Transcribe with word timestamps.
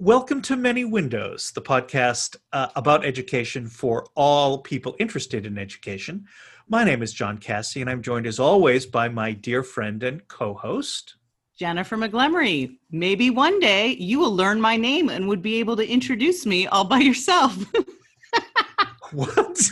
Welcome 0.00 0.42
to 0.42 0.56
Many 0.56 0.84
Windows, 0.84 1.52
the 1.54 1.62
podcast 1.62 2.36
uh, 2.52 2.66
about 2.74 3.04
education 3.04 3.68
for 3.68 4.04
all 4.16 4.58
people 4.58 4.96
interested 4.98 5.46
in 5.46 5.56
education. 5.56 6.24
My 6.68 6.82
name 6.82 7.00
is 7.00 7.12
John 7.12 7.38
Cassie, 7.38 7.80
and 7.80 7.88
I'm 7.88 8.02
joined 8.02 8.26
as 8.26 8.40
always 8.40 8.86
by 8.86 9.08
my 9.08 9.30
dear 9.30 9.62
friend 9.62 10.02
and 10.02 10.26
co 10.26 10.52
host, 10.54 11.14
Jennifer 11.56 11.96
McGlemery. 11.96 12.76
Maybe 12.90 13.30
one 13.30 13.60
day 13.60 13.94
you 13.94 14.18
will 14.18 14.34
learn 14.34 14.60
my 14.60 14.76
name 14.76 15.10
and 15.10 15.28
would 15.28 15.42
be 15.42 15.60
able 15.60 15.76
to 15.76 15.88
introduce 15.88 16.44
me 16.44 16.66
all 16.66 16.84
by 16.84 16.98
yourself. 16.98 17.56
what? 19.12 19.70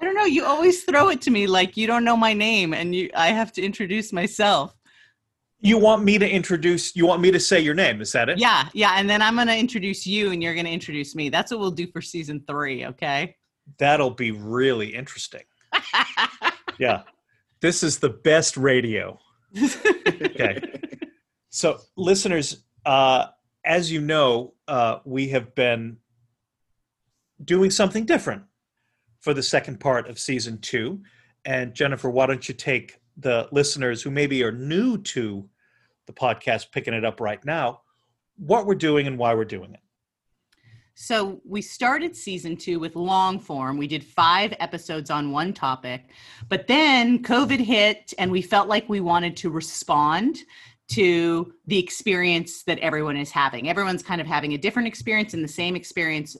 I 0.00 0.04
don't 0.04 0.14
know. 0.14 0.26
You 0.26 0.44
always 0.44 0.84
throw 0.84 1.08
it 1.08 1.20
to 1.22 1.32
me 1.32 1.48
like 1.48 1.76
you 1.76 1.88
don't 1.88 2.04
know 2.04 2.16
my 2.16 2.34
name 2.34 2.72
and 2.72 2.94
you 2.94 3.10
I 3.16 3.28
have 3.28 3.50
to 3.54 3.62
introduce 3.62 4.12
myself. 4.12 4.75
You 5.60 5.78
want 5.78 6.04
me 6.04 6.18
to 6.18 6.28
introduce, 6.28 6.94
you 6.94 7.06
want 7.06 7.22
me 7.22 7.30
to 7.30 7.40
say 7.40 7.60
your 7.60 7.74
name, 7.74 8.00
is 8.00 8.12
that 8.12 8.28
it? 8.28 8.38
Yeah, 8.38 8.68
yeah. 8.74 8.94
And 8.96 9.08
then 9.08 9.22
I'm 9.22 9.36
going 9.36 9.46
to 9.46 9.56
introduce 9.56 10.06
you 10.06 10.30
and 10.30 10.42
you're 10.42 10.54
going 10.54 10.66
to 10.66 10.72
introduce 10.72 11.14
me. 11.14 11.28
That's 11.28 11.50
what 11.50 11.60
we'll 11.60 11.70
do 11.70 11.86
for 11.86 12.02
season 12.02 12.42
three, 12.46 12.84
okay? 12.86 13.36
That'll 13.78 14.10
be 14.10 14.32
really 14.32 14.94
interesting. 14.94 15.44
yeah. 16.78 17.02
This 17.60 17.82
is 17.82 17.98
the 17.98 18.10
best 18.10 18.56
radio. 18.56 19.18
okay. 20.22 20.60
So, 21.48 21.78
listeners, 21.96 22.64
uh, 22.84 23.28
as 23.64 23.90
you 23.90 24.02
know, 24.02 24.54
uh, 24.68 24.98
we 25.04 25.28
have 25.28 25.54
been 25.54 25.96
doing 27.42 27.70
something 27.70 28.04
different 28.04 28.42
for 29.20 29.34
the 29.34 29.42
second 29.42 29.80
part 29.80 30.08
of 30.08 30.18
season 30.18 30.58
two. 30.58 31.00
And 31.44 31.74
Jennifer, 31.74 32.10
why 32.10 32.26
don't 32.26 32.46
you 32.48 32.54
take 32.54 33.00
the 33.16 33.48
listeners 33.52 34.02
who 34.02 34.10
maybe 34.10 34.42
are 34.42 34.52
new 34.52 34.98
to 34.98 35.48
the 36.06 36.12
podcast, 36.12 36.70
picking 36.72 36.94
it 36.94 37.04
up 37.04 37.20
right 37.20 37.44
now, 37.44 37.80
what 38.36 38.66
we're 38.66 38.74
doing 38.74 39.06
and 39.06 39.18
why 39.18 39.34
we're 39.34 39.44
doing 39.44 39.72
it? 39.72 39.80
So 40.98 41.42
we 41.44 41.60
started 41.60 42.16
season 42.16 42.56
two 42.56 42.78
with 42.80 42.96
long 42.96 43.38
form. 43.38 43.76
We 43.76 43.86
did 43.86 44.02
five 44.02 44.54
episodes 44.60 45.10
on 45.10 45.30
one 45.30 45.52
topic, 45.52 46.10
but 46.48 46.66
then 46.66 47.22
COVID 47.22 47.58
hit 47.60 48.14
and 48.18 48.30
we 48.30 48.40
felt 48.40 48.66
like 48.66 48.88
we 48.88 49.00
wanted 49.00 49.36
to 49.38 49.50
respond 49.50 50.38
to 50.88 51.52
the 51.66 51.78
experience 51.78 52.62
that 52.62 52.78
everyone 52.78 53.18
is 53.18 53.30
having. 53.30 53.68
Everyone's 53.68 54.02
kind 54.02 54.22
of 54.22 54.26
having 54.26 54.54
a 54.54 54.58
different 54.58 54.88
experience 54.88 55.34
and 55.34 55.44
the 55.44 55.48
same 55.48 55.76
experience 55.76 56.34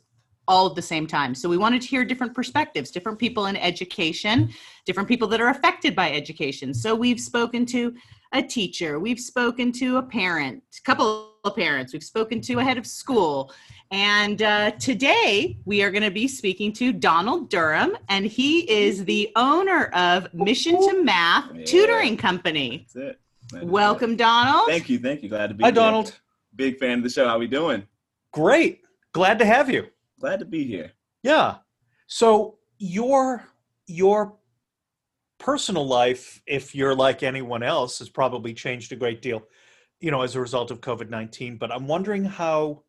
all 0.48 0.69
at 0.69 0.75
the 0.75 0.83
same 0.83 1.06
time. 1.06 1.34
So 1.34 1.48
we 1.48 1.56
wanted 1.56 1.83
to 1.83 1.89
hear 1.89 2.05
different 2.05 2.34
perspectives, 2.34 2.91
different 2.91 3.19
people 3.19 3.47
in 3.47 3.56
education, 3.56 4.50
different 4.84 5.08
people 5.08 5.28
that 5.28 5.41
are 5.41 5.48
affected 5.48 5.94
by 5.94 6.12
education. 6.12 6.72
So 6.72 6.94
we've 6.94 7.20
spoken 7.20 7.66
to 7.66 7.94
a 8.33 8.42
teacher, 8.42 8.98
we've 8.98 9.20
spoken 9.20 9.72
to 9.72 9.98
a 9.98 10.02
parent, 10.02 10.62
a 10.78 10.83
couple 10.83 11.33
of 11.44 11.55
parents, 11.55 11.92
we've 11.92 12.02
spoken 12.02 12.41
to 12.42 12.58
a 12.58 12.64
head 12.64 12.78
of 12.78 12.86
school. 12.86 13.52
And 13.91 14.42
uh, 14.42 14.72
today 14.72 15.58
we 15.64 15.83
are 15.83 15.91
going 15.91 16.02
to 16.02 16.11
be 16.11 16.27
speaking 16.27 16.72
to 16.74 16.92
Donald 16.92 17.50
Durham, 17.50 17.97
and 18.08 18.27
he 18.27 18.70
is 18.70 19.05
the 19.05 19.30
owner 19.36 19.84
of 19.94 20.33
Mission 20.34 20.74
to 20.74 21.05
Math 21.05 21.55
yeah, 21.55 21.64
Tutoring 21.64 22.17
Company. 22.17 22.86
That's 22.92 23.19
it. 23.52 23.64
Welcome, 23.64 24.17
Donald. 24.17 24.67
Thank 24.67 24.89
you. 24.89 24.98
Thank 24.98 25.22
you. 25.22 25.28
Glad 25.28 25.48
to 25.48 25.55
be 25.55 25.62
Hi, 25.62 25.70
here. 25.70 25.80
Hi, 25.80 25.86
Donald. 25.86 26.19
Big 26.56 26.78
fan 26.78 26.98
of 26.98 27.05
the 27.05 27.11
show. 27.11 27.27
How 27.27 27.36
are 27.36 27.39
we 27.39 27.47
doing? 27.47 27.84
Great. 28.33 28.83
Glad 29.12 29.39
to 29.39 29.47
have 29.47 29.70
you. 29.70 29.86
Glad 30.20 30.39
to 30.41 30.45
be 30.45 30.64
here. 30.64 30.92
Yeah. 31.22 31.56
So 32.06 32.59
your 32.78 33.45
your 33.86 34.36
personal 35.39 35.86
life, 35.86 36.41
if 36.47 36.75
you're 36.75 36.95
like 36.95 37.23
anyone 37.23 37.62
else, 37.62 37.98
has 37.98 38.08
probably 38.08 38.55
changed 38.55 38.92
a 38.92 38.97
great 38.97 39.20
deal, 39.20 39.42
you 40.00 40.11
know, 40.11 40.23
as 40.23 40.34
a 40.34 40.41
result 40.41 40.70
of 40.70 40.81
COVID 40.81 41.11
nineteen. 41.11 41.56
But 41.56 41.73
I'm 41.73 41.86
wondering 41.86 42.25
how 42.25 42.83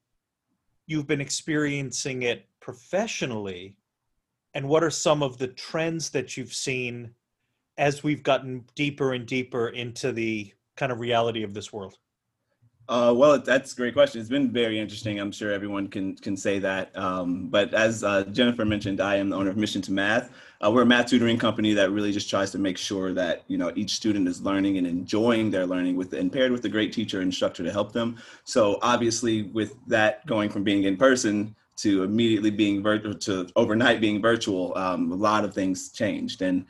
you've 0.86 1.08
been 1.08 1.22
experiencing 1.22 2.24
it 2.24 2.48
professionally, 2.62 3.76
and 4.54 4.68
what 4.68 4.84
are 4.84 4.90
some 4.90 5.22
of 5.22 5.38
the 5.38 5.48
trends 5.48 6.10
that 6.12 6.38
you've 6.38 6.54
seen 6.54 7.12
as 7.78 8.04
we've 8.04 8.24
gotten 8.24 8.66
deeper 8.76 9.14
and 9.14 9.26
deeper 9.26 9.70
into 9.70 10.12
the 10.12 10.52
kind 10.76 10.92
of 10.92 11.00
reality 11.00 11.44
of 11.44 11.54
this 11.54 11.72
world. 11.72 11.98
Uh, 12.90 13.14
well, 13.16 13.38
that's 13.38 13.74
a 13.74 13.76
great 13.76 13.94
question. 13.94 14.22
It's 14.22 14.30
been 14.30 14.50
very 14.50 14.80
interesting. 14.80 15.20
I'm 15.20 15.32
sure 15.32 15.52
everyone 15.52 15.90
can 15.90 16.16
can 16.16 16.38
say 16.38 16.58
that. 16.60 16.98
Um, 16.98 17.48
but 17.48 17.74
as 17.74 18.04
uh, 18.04 18.24
Jennifer 18.26 18.64
mentioned, 18.64 19.02
I 19.02 19.18
am 19.18 19.30
the 19.30 19.36
owner 19.36 19.50
of 19.50 19.58
Mission 19.58 19.82
to 19.84 19.92
Math. 19.92 20.32
Uh, 20.66 20.72
we're 20.72 20.84
a 20.84 20.86
math 20.86 21.08
tutoring 21.08 21.38
company 21.38 21.74
that 21.74 21.92
really 21.92 22.14
just 22.14 22.30
tries 22.30 22.50
to 22.52 22.58
make 22.58 22.78
sure 22.78 23.14
that 23.14 23.44
you 23.48 23.58
know 23.58 23.74
each 23.76 23.92
student 23.92 24.26
is 24.28 24.42
learning 24.42 24.78
and 24.78 24.88
enjoying 24.88 25.52
their 25.52 25.66
learning 25.68 25.98
with 25.98 26.14
and 26.14 26.32
paired 26.32 26.52
with 26.52 26.64
a 26.64 26.70
great 26.70 26.94
teacher 26.94 27.22
instructor 27.22 27.62
to 27.62 27.72
help 27.72 27.92
them. 27.92 28.16
So 28.46 28.80
obviously, 28.82 29.44
with 29.44 29.76
that 29.88 30.26
going 30.26 30.50
from 30.50 30.64
being 30.64 30.84
in 30.84 30.96
person 30.96 31.56
to 31.78 32.04
immediately 32.04 32.52
being 32.52 32.82
virtual 32.82 33.14
to 33.16 33.50
overnight 33.58 34.00
being 34.00 34.22
virtual, 34.22 34.76
um, 34.78 35.12
a 35.12 35.16
lot 35.16 35.44
of 35.44 35.54
things 35.54 35.92
changed 35.92 36.42
and 36.42 36.66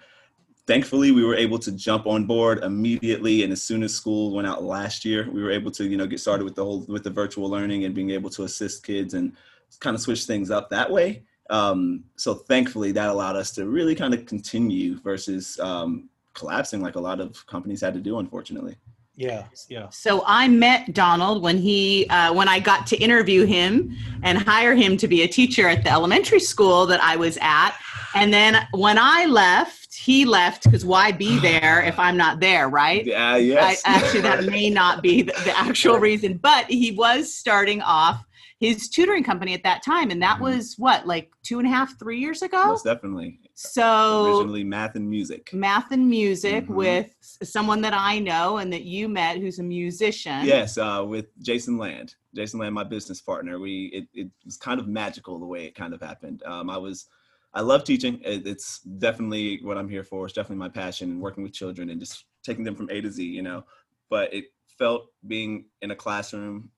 thankfully 0.68 1.12
we 1.12 1.24
were 1.24 1.36
able 1.36 1.58
to 1.58 1.72
jump 1.72 2.06
on 2.06 2.26
board 2.26 2.64
immediately 2.64 3.44
and 3.44 3.52
as 3.52 3.64
soon 3.64 3.82
as 3.82 3.94
school 3.94 4.36
went 4.36 4.48
out 4.48 4.64
last 4.64 5.06
year 5.06 5.30
we 5.32 5.42
were 5.42 5.50
able 5.50 5.72
to 5.72 5.86
you 5.86 5.98
know 5.98 6.06
get 6.06 6.20
started 6.20 6.44
with 6.44 6.56
the 6.56 6.64
whole 6.64 6.86
with 6.88 7.04
the 7.04 7.10
virtual 7.10 7.50
learning 7.50 7.86
and 7.86 7.96
being 7.96 8.12
able 8.12 8.30
to 8.30 8.44
assist 8.44 8.86
kids 8.86 9.14
and 9.14 9.32
kind 9.80 9.96
of 9.96 10.02
switch 10.02 10.26
things 10.26 10.50
up 10.50 10.70
that 10.70 10.90
way. 10.90 11.24
Um, 11.50 12.04
so 12.18 12.34
thankfully 12.34 12.92
that 12.92 13.10
allowed 13.10 13.38
us 13.38 13.52
to 13.52 13.68
really 13.68 13.96
kind 13.96 14.14
of 14.14 14.26
continue 14.26 15.00
versus 15.00 15.58
um, 15.60 16.10
collapsing 16.34 16.82
like 16.82 16.96
a 16.96 17.00
lot 17.00 17.22
of 17.22 17.46
companies 17.48 17.82
had 17.82 17.94
to 17.94 18.02
do 18.02 18.20
unfortunately 18.20 18.76
yeah 19.18 19.46
yeah. 19.68 19.90
So 19.90 20.24
i 20.28 20.48
met 20.48 20.94
donald 20.94 21.42
when 21.42 21.58
he 21.58 22.08
uh, 22.10 22.32
when 22.34 22.48
i 22.48 22.60
got 22.60 22.86
to 22.88 22.98
interview 22.98 23.46
him 23.46 23.96
and 24.24 24.38
hire 24.38 24.76
him 24.76 24.96
to 24.98 25.08
be 25.08 25.24
a 25.24 25.28
teacher 25.28 25.68
at 25.68 25.84
the 25.84 25.90
elementary 25.90 26.40
school 26.40 26.86
that 26.86 27.02
i 27.04 27.16
was 27.18 27.38
at. 27.42 27.76
And 28.16 28.34
then 28.34 28.66
when 28.72 28.98
i 29.00 29.26
left 29.26 29.96
he 29.96 30.24
left 30.24 30.64
because 30.64 30.86
why 30.86 31.12
be 31.12 31.40
there 31.42 31.82
if 31.84 31.98
i'm 31.98 32.16
not 32.16 32.40
there 32.40 32.70
right? 32.70 33.06
Yeah 33.06 33.36
yes. 33.38 33.82
I, 33.86 33.96
actually 33.96 34.22
that 34.22 34.46
may 34.46 34.70
not 34.70 35.02
be 35.02 35.24
the, 35.24 35.34
the 35.44 35.58
actual 35.58 35.98
reason 35.98 36.38
but 36.38 36.70
he 36.70 36.92
was 36.92 37.34
starting 37.34 37.82
off 37.82 38.24
his 38.60 38.88
tutoring 38.90 39.24
company 39.24 39.54
at 39.56 39.64
that 39.64 39.84
time 39.84 40.12
and 40.12 40.22
that 40.22 40.36
mm-hmm. 40.36 40.44
was 40.44 40.76
what 40.78 41.08
like 41.08 41.32
two 41.44 41.58
and 41.58 41.68
a 41.68 41.72
half 41.72 41.98
three 41.98 42.20
years 42.20 42.44
ago? 42.44 42.68
Most 42.68 42.86
definitely 42.86 43.40
so 43.60 44.36
originally 44.38 44.64
math 44.64 44.96
and 44.96 45.10
music. 45.10 45.52
Math 45.52 45.92
and 45.92 46.08
music 46.08 46.66
mm-hmm. 46.66 46.76
with 46.76 47.16
someone 47.42 47.82
that 47.82 47.94
i 47.96 48.20
know 48.20 48.58
and 48.58 48.72
that 48.72 48.84
you 48.84 49.10
met 49.10 49.38
who's 49.38 49.58
a 49.58 49.64
musician. 49.64 50.46
Yes 50.46 50.78
uh, 50.78 51.04
with 51.06 51.26
jason 51.42 51.78
land. 51.78 52.14
Jason 52.36 52.60
land 52.60 52.76
my 52.76 52.84
business 52.84 53.20
partner. 53.20 53.60
We 53.60 53.86
it, 53.88 54.08
it 54.14 54.30
was 54.46 54.58
kind 54.58 54.80
of 54.80 54.88
magical 54.88 55.40
the 55.40 55.46
way 55.48 55.66
it 55.66 55.74
kind 55.74 55.96
of 55.96 56.02
happened. 56.02 56.44
Um, 56.46 56.70
i 56.70 56.78
was 56.78 57.08
i 57.56 57.62
love 57.62 57.84
teaching. 57.84 58.22
It, 58.24 58.46
it's 58.46 58.82
definitely 58.82 59.60
what 59.64 59.78
i'm 59.78 59.90
here 59.90 60.04
for. 60.04 60.26
It's 60.26 60.36
definitely 60.36 60.58
my 60.58 60.70
passion 60.70 61.10
and 61.10 61.20
working 61.20 61.42
with 61.42 61.54
children 61.54 61.90
and 61.90 62.00
just 62.00 62.26
taking 62.44 62.64
them 62.64 62.76
from 62.76 62.90
a 62.92 63.02
to 63.02 63.12
z 63.12 63.26
you 63.26 63.42
know. 63.42 63.64
But 64.10 64.32
it 64.34 64.46
felt 64.78 65.08
being 65.26 65.66
in 65.82 65.90
a 65.90 65.96
classroom 65.96 66.70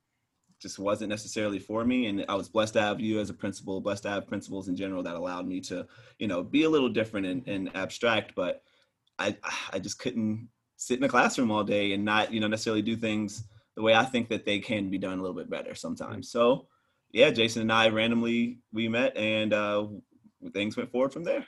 just 0.61 0.79
wasn't 0.79 1.09
necessarily 1.09 1.59
for 1.59 1.85
me. 1.85 2.07
And 2.07 2.25
I 2.27 2.35
was 2.35 2.49
blessed 2.49 2.73
to 2.73 2.81
have 2.81 2.99
you 2.99 3.19
as 3.19 3.29
a 3.29 3.33
principal, 3.33 3.81
blessed 3.81 4.03
to 4.03 4.09
have 4.09 4.27
principals 4.27 4.67
in 4.67 4.75
general 4.75 5.03
that 5.03 5.15
allowed 5.15 5.47
me 5.47 5.61
to, 5.61 5.87
you 6.17 6.27
know, 6.27 6.43
be 6.43 6.63
a 6.63 6.69
little 6.69 6.89
different 6.89 7.25
and, 7.25 7.47
and 7.47 7.75
abstract. 7.75 8.35
But 8.35 8.61
I, 9.17 9.37
I 9.71 9.79
just 9.79 9.99
couldn't 9.99 10.49
sit 10.77 10.97
in 10.97 11.03
a 11.03 11.09
classroom 11.09 11.51
all 11.51 11.63
day 11.63 11.93
and 11.93 12.03
not, 12.03 12.33
you 12.33 12.39
know, 12.39 12.47
necessarily 12.47 12.81
do 12.81 12.95
things 12.95 13.43
the 13.75 13.81
way 13.81 13.93
I 13.93 14.03
think 14.03 14.29
that 14.29 14.45
they 14.45 14.59
can 14.59 14.89
be 14.89 14.97
done 14.97 15.19
a 15.19 15.21
little 15.21 15.37
bit 15.37 15.49
better 15.49 15.75
sometimes. 15.75 16.29
So, 16.29 16.67
yeah, 17.11 17.31
Jason 17.31 17.61
and 17.61 17.71
I 17.71 17.89
randomly 17.89 18.59
we 18.73 18.87
met 18.87 19.15
and 19.15 19.53
uh, 19.53 19.87
things 20.53 20.77
went 20.77 20.91
forward 20.91 21.13
from 21.13 21.23
there. 21.23 21.45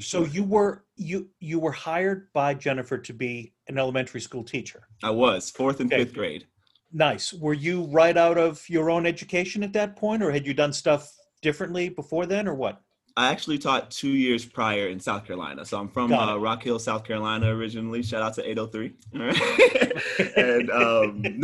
So 0.00 0.24
you 0.24 0.44
were 0.44 0.84
you 0.96 1.28
you 1.40 1.58
were 1.58 1.72
hired 1.72 2.32
by 2.32 2.54
Jennifer 2.54 2.98
to 2.98 3.12
be 3.12 3.54
an 3.68 3.78
elementary 3.78 4.20
school 4.20 4.44
teacher. 4.44 4.86
I 5.02 5.10
was 5.10 5.50
fourth 5.50 5.80
and 5.80 5.92
okay. 5.92 6.04
fifth 6.04 6.14
grade. 6.14 6.46
Nice. 6.92 7.32
Were 7.32 7.54
you 7.54 7.84
right 7.84 8.16
out 8.16 8.38
of 8.38 8.66
your 8.68 8.90
own 8.90 9.06
education 9.06 9.62
at 9.62 9.72
that 9.74 9.96
point, 9.96 10.22
or 10.22 10.30
had 10.30 10.46
you 10.46 10.54
done 10.54 10.72
stuff 10.72 11.12
differently 11.42 11.88
before 11.88 12.26
then, 12.26 12.48
or 12.48 12.54
what? 12.54 12.80
I 13.18 13.30
actually 13.30 13.58
taught 13.58 13.90
two 13.90 14.10
years 14.10 14.44
prior 14.44 14.86
in 14.86 15.00
South 15.00 15.24
Carolina. 15.26 15.64
So 15.64 15.76
I'm 15.76 15.88
from 15.88 16.12
uh, 16.12 16.36
Rock 16.36 16.62
Hill, 16.62 16.78
South 16.78 17.02
Carolina 17.02 17.48
originally. 17.48 18.00
Shout 18.00 18.22
out 18.22 18.34
to 18.34 18.48
803. 18.48 18.92
and 20.36 20.70
um, 20.70 21.24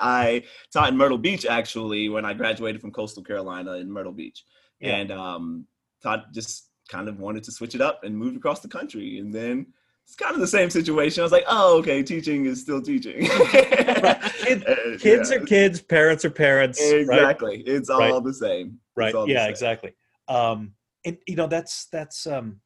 I 0.00 0.42
taught 0.70 0.90
in 0.90 0.98
Myrtle 0.98 1.16
Beach 1.16 1.46
actually 1.46 2.10
when 2.10 2.26
I 2.26 2.34
graduated 2.34 2.82
from 2.82 2.90
Coastal 2.90 3.22
Carolina 3.22 3.72
in 3.76 3.90
Myrtle 3.90 4.12
Beach. 4.12 4.44
Yeah. 4.80 4.96
And 4.96 5.12
um, 5.12 5.66
taught 6.02 6.30
just 6.34 6.68
kind 6.88 7.08
of 7.08 7.18
wanted 7.18 7.44
to 7.44 7.52
switch 7.52 7.74
it 7.74 7.80
up 7.80 8.04
and 8.04 8.14
moved 8.14 8.36
across 8.36 8.60
the 8.60 8.68
country. 8.68 9.18
And 9.18 9.34
then 9.34 9.68
it's 10.06 10.16
kind 10.16 10.34
of 10.34 10.40
the 10.40 10.46
same 10.46 10.70
situation. 10.70 11.22
I 11.22 11.24
was 11.24 11.32
like, 11.32 11.44
oh, 11.48 11.78
okay, 11.78 12.02
teaching 12.02 12.44
is 12.46 12.60
still 12.60 12.80
teaching. 12.80 13.26
Kid, 13.26 14.64
kids 15.00 15.30
yeah. 15.30 15.36
are 15.36 15.40
kids, 15.40 15.80
parents 15.80 16.24
are 16.24 16.30
parents. 16.30 16.80
Exactly. 16.80 17.56
Right? 17.56 17.62
It's 17.66 17.88
all 17.88 18.00
right. 18.00 18.22
the 18.22 18.34
same. 18.34 18.78
Right. 18.94 19.14
Yeah, 19.26 19.46
exactly. 19.48 19.94
Um, 20.28 20.74
and 21.04 21.18
you 21.26 21.36
know, 21.36 21.46
that's 21.46 21.86
that's 21.86 22.26
um 22.26 22.60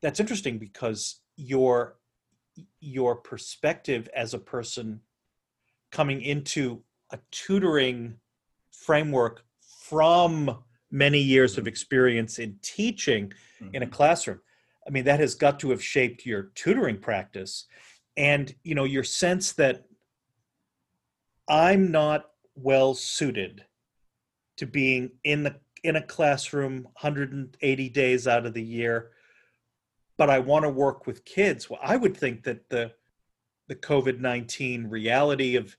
that's 0.00 0.20
interesting 0.20 0.58
because 0.58 1.20
your 1.36 1.98
your 2.80 3.16
perspective 3.16 4.08
as 4.14 4.34
a 4.34 4.38
person 4.38 5.00
coming 5.90 6.22
into 6.22 6.82
a 7.10 7.18
tutoring 7.30 8.16
framework 8.70 9.44
from 9.60 10.64
many 10.90 11.20
years 11.20 11.56
of 11.56 11.66
experience 11.66 12.38
in 12.38 12.58
teaching 12.62 13.32
in 13.72 13.82
a 13.82 13.86
Mhm. 13.86 13.92
classroom 13.92 14.40
i 14.86 14.90
mean 14.90 15.04
that 15.04 15.20
has 15.20 15.34
got 15.34 15.58
to 15.60 15.70
have 15.70 15.82
shaped 15.82 16.26
your 16.26 16.50
tutoring 16.54 16.98
practice. 16.98 17.66
And 18.16 18.54
you 18.62 18.74
know 18.74 18.84
your 18.84 19.04
sense 19.04 19.52
that 19.52 19.86
i'm 21.48 21.90
not 21.90 22.30
well 22.54 22.94
suited 22.94 23.64
to 24.56 24.66
being 24.66 25.12
in 25.24 25.42
the 25.42 25.56
in 25.82 25.96
a 25.96 26.02
classroom 26.02 26.84
180 27.00 27.88
days 27.88 28.28
out 28.28 28.46
of 28.46 28.54
the 28.54 28.62
year 28.62 29.10
but 30.16 30.30
i 30.30 30.38
want 30.38 30.64
to 30.64 30.68
work 30.68 31.06
with 31.06 31.24
kids 31.24 31.68
well 31.68 31.80
i 31.82 31.96
would 31.96 32.16
think 32.16 32.44
that 32.44 32.68
the 32.68 32.92
the 33.68 33.74
covid-19 33.74 34.90
reality 34.90 35.56
of 35.56 35.76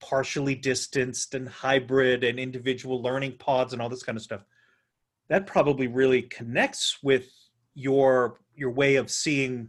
partially 0.00 0.54
distanced 0.54 1.34
and 1.34 1.48
hybrid 1.48 2.24
and 2.24 2.38
individual 2.38 3.02
learning 3.02 3.36
pods 3.38 3.72
and 3.72 3.82
all 3.82 3.88
this 3.88 4.02
kind 4.02 4.16
of 4.16 4.22
stuff 4.22 4.44
that 5.28 5.46
probably 5.46 5.86
really 5.86 6.22
connects 6.22 7.02
with 7.02 7.30
your 7.74 8.38
your 8.54 8.70
way 8.70 8.96
of 8.96 9.10
seeing 9.10 9.68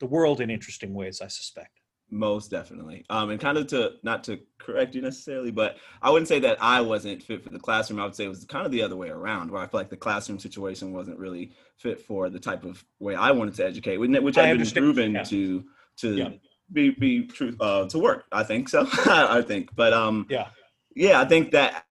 the 0.00 0.06
world 0.06 0.40
in 0.40 0.50
interesting 0.50 0.94
ways 0.94 1.20
i 1.20 1.26
suspect 1.28 1.80
Most 2.10 2.50
definitely. 2.52 3.04
Um, 3.10 3.30
and 3.30 3.40
kind 3.40 3.58
of 3.58 3.66
to 3.68 3.94
not 4.04 4.22
to 4.24 4.38
correct 4.58 4.94
you 4.94 5.02
necessarily, 5.02 5.50
but 5.50 5.76
I 6.00 6.08
wouldn't 6.10 6.28
say 6.28 6.38
that 6.40 6.56
I 6.60 6.80
wasn't 6.80 7.20
fit 7.22 7.42
for 7.42 7.50
the 7.50 7.58
classroom. 7.58 7.98
I 8.00 8.04
would 8.04 8.14
say 8.14 8.24
it 8.26 8.28
was 8.28 8.44
kind 8.44 8.64
of 8.64 8.70
the 8.70 8.80
other 8.86 8.94
way 8.94 9.08
around, 9.08 9.50
where 9.50 9.60
I 9.60 9.66
feel 9.66 9.80
like 9.80 9.90
the 9.90 9.96
classroom 9.96 10.38
situation 10.38 10.92
wasn't 10.92 11.18
really 11.18 11.50
fit 11.78 11.98
for 12.00 12.30
the 12.30 12.38
type 12.38 12.64
of 12.64 12.84
way 13.00 13.16
I 13.16 13.32
wanted 13.32 13.54
to 13.56 13.64
educate, 13.66 13.96
which 13.98 14.10
which 14.22 14.38
I 14.38 14.46
had 14.46 14.58
been 14.58 14.70
proven 14.70 15.14
Yeah. 15.14 15.24
to 15.24 15.64
to 16.02 16.08
Yeah. 16.14 16.30
be 16.72 16.90
be 16.90 17.26
true 17.26 17.56
uh, 17.58 17.88
to 17.88 17.98
work. 17.98 18.24
I 18.30 18.44
think 18.44 18.68
so. 18.68 18.86
I 19.06 19.42
think, 19.42 19.74
but 19.74 19.92
um, 19.92 20.26
yeah 20.30 20.48
yeah, 20.94 21.20
I 21.20 21.24
think 21.24 21.50
that 21.52 21.85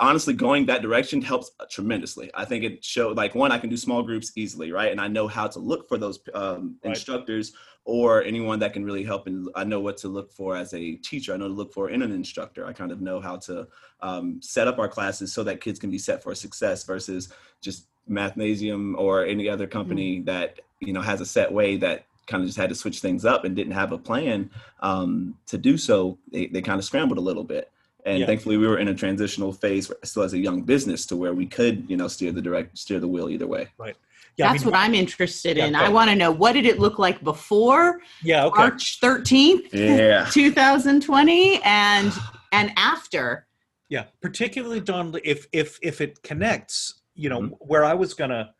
honestly 0.00 0.34
going 0.34 0.66
that 0.66 0.82
direction 0.82 1.22
helps 1.22 1.50
tremendously. 1.70 2.30
I 2.34 2.44
think 2.44 2.64
it 2.64 2.84
showed 2.84 3.16
like 3.16 3.34
one, 3.34 3.52
I 3.52 3.58
can 3.58 3.70
do 3.70 3.76
small 3.76 4.02
groups 4.02 4.32
easily, 4.36 4.72
right? 4.72 4.90
And 4.90 5.00
I 5.00 5.08
know 5.08 5.28
how 5.28 5.46
to 5.48 5.58
look 5.58 5.88
for 5.88 5.98
those 5.98 6.18
um, 6.34 6.76
Right. 6.84 6.90
instructors 6.90 7.52
or 7.84 8.22
anyone 8.24 8.58
that 8.58 8.72
can 8.72 8.84
really 8.84 9.04
help. 9.04 9.26
And 9.26 9.48
I 9.54 9.64
know 9.64 9.80
what 9.80 9.96
to 9.98 10.08
look 10.08 10.32
for 10.32 10.56
as 10.56 10.74
a 10.74 10.96
teacher. 10.96 11.32
I 11.32 11.36
know 11.36 11.48
to 11.48 11.54
look 11.54 11.72
for 11.72 11.90
in 11.90 12.02
an 12.02 12.12
instructor. 12.12 12.66
I 12.66 12.72
kind 12.72 12.92
of 12.92 13.00
know 13.00 13.20
how 13.20 13.36
to 13.36 13.66
um, 14.00 14.40
set 14.42 14.68
up 14.68 14.78
our 14.78 14.88
classes 14.88 15.32
so 15.32 15.42
that 15.44 15.60
kids 15.60 15.78
can 15.78 15.90
be 15.90 15.98
set 15.98 16.22
for 16.22 16.34
success 16.34 16.84
versus 16.84 17.32
just 17.60 17.86
Mathnasium 18.10 18.94
or 18.98 19.24
any 19.24 19.48
other 19.48 19.66
company 19.66 20.20
that 20.20 20.60
you 20.80 20.92
know 20.92 21.00
has 21.02 21.20
a 21.20 21.26
set 21.26 21.52
way 21.52 21.76
that 21.76 22.04
kind 22.26 22.42
of 22.42 22.48
just 22.48 22.58
had 22.58 22.68
to 22.68 22.74
switch 22.74 23.00
things 23.00 23.24
up 23.24 23.44
and 23.44 23.56
didn't 23.56 23.72
have 23.72 23.92
a 23.92 23.98
plan 23.98 24.50
um, 24.80 25.34
to 25.46 25.56
do 25.56 25.78
so. 25.78 26.18
They, 26.30 26.46
they 26.46 26.60
kind 26.60 26.78
of 26.78 26.84
scrambled 26.84 27.18
a 27.18 27.22
little 27.22 27.44
bit. 27.44 27.70
And 28.08 28.20
Yeah. 28.20 28.26
thankfully, 28.26 28.56
we 28.56 28.66
were 28.66 28.78
in 28.78 28.88
a 28.88 28.94
transitional 28.94 29.52
phase 29.52 29.92
still 30.02 30.22
as 30.22 30.32
a 30.32 30.38
young 30.38 30.62
business 30.62 31.04
to 31.06 31.16
where 31.16 31.34
we 31.34 31.44
could, 31.46 31.84
you 31.90 31.96
know, 31.98 32.08
steer 32.08 32.32
the 32.32 32.40
direct, 32.40 32.78
steer 32.78 33.00
the 33.00 33.06
wheel 33.08 33.28
either 33.28 33.46
way. 33.46 33.68
yeah 33.78 34.48
I 34.48 34.52
That's 34.52 34.64
mean, 34.64 34.72
what 34.72 34.78
I'm 34.78 34.94
interested 34.94 35.56
Yeah, 35.58 35.66
in. 35.66 35.72
go 35.74 35.80
I 35.80 35.88
want 35.90 36.08
to 36.10 36.16
know 36.16 36.30
what 36.30 36.52
did 36.52 36.64
it 36.64 36.78
look 36.78 36.98
like 36.98 37.22
before 37.22 38.00
yeah 38.22 38.46
okay 38.46 38.60
March 38.62 38.98
13th, 39.00 39.72
Yeah. 39.72 40.24
2020 40.32 41.60
and 41.64 42.12
and 42.52 42.72
after. 42.76 43.46
Yeah, 43.90 44.04
particularly 44.22 44.80
Don, 44.80 45.14
if 45.24 45.46
if 45.52 45.78
if 45.82 46.00
it 46.00 46.22
connects, 46.22 47.02
you 47.14 47.28
know, 47.28 47.40
Mhm. 47.42 47.56
where 47.60 47.84
I 47.84 47.94
was 47.94 48.14
gonna 48.14 48.54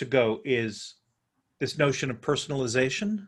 to 0.00 0.04
go 0.04 0.40
is 0.44 0.94
this 1.60 1.76
notion 1.76 2.10
of 2.10 2.20
personalization, 2.20 3.26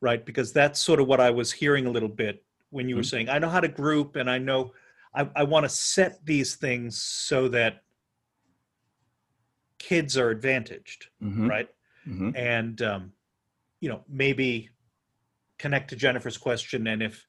right? 0.00 0.24
Because 0.24 0.52
that's 0.52 0.78
sort 0.80 1.00
of 1.00 1.06
what 1.08 1.20
I 1.20 1.30
was 1.30 1.50
hearing 1.52 1.86
a 1.86 1.90
little 1.90 2.08
bit 2.24 2.44
when 2.70 2.88
you 2.88 2.96
were 2.96 3.02
Mhm. 3.02 3.10
saying, 3.10 3.28
I 3.28 3.38
know 3.38 3.48
how 3.48 3.60
to 3.60 3.68
group 3.68 4.16
and 4.16 4.30
I 4.30 4.38
know 4.38 4.72
I, 5.14 5.28
I 5.34 5.42
want 5.44 5.64
to 5.64 5.68
set 5.70 6.24
these 6.24 6.56
things 6.56 7.00
so 7.02 7.48
that 7.48 7.82
kids 9.78 10.16
are 10.18 10.30
advantaged, 10.30 11.08
Mhm. 11.22 11.48
right? 11.48 11.68
Mhm. 12.06 12.32
and 12.36 12.82
um, 12.82 13.12
you 13.80 13.88
know 13.88 14.02
maybe 14.08 14.70
connect 15.58 15.90
to 15.90 15.96
jennifer's 15.96 16.38
question 16.38 16.86
and 16.86 17.02
if 17.02 17.26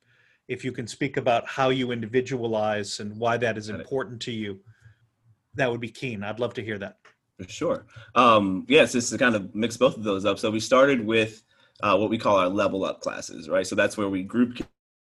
if 0.47 0.63
you 0.63 0.71
can 0.71 0.87
speak 0.87 1.17
about 1.17 1.45
how 1.47 1.69
you 1.69 1.91
individualize 1.91 2.99
and 3.01 3.15
why 3.19 3.35
that 3.35 3.57
is 3.57 3.67
important 3.69 4.21
to 4.21 4.31
you 4.31 4.63
that 5.55 5.69
would 5.69 5.81
be 5.81 5.89
keen 5.89 6.23
i'd 6.23 6.39
love 6.39 6.53
to 6.53 6.63
hear 6.63 6.77
that 6.77 6.97
For 7.41 7.49
sure. 7.49 7.85
Um, 8.15 8.65
yes, 8.69 8.91
this 8.93 9.11
is 9.11 9.17
kind 9.17 9.35
of 9.35 9.53
mix 9.53 9.75
both 9.77 9.95
of 9.97 10.03
those 10.03 10.25
up. 10.25 10.39
So 10.39 10.49
we 10.51 10.59
started 10.59 11.05
with 11.05 11.43
uh, 11.81 11.97
what 11.97 12.09
we 12.09 12.17
call 12.17 12.35
our 12.37 12.49
level 12.49 12.83
up 12.83 12.99
classes, 13.01 13.47
right? 13.49 13.65
So 13.65 13.75
that's 13.75 13.97
where 13.97 14.09
we 14.09 14.23
group 14.23 14.57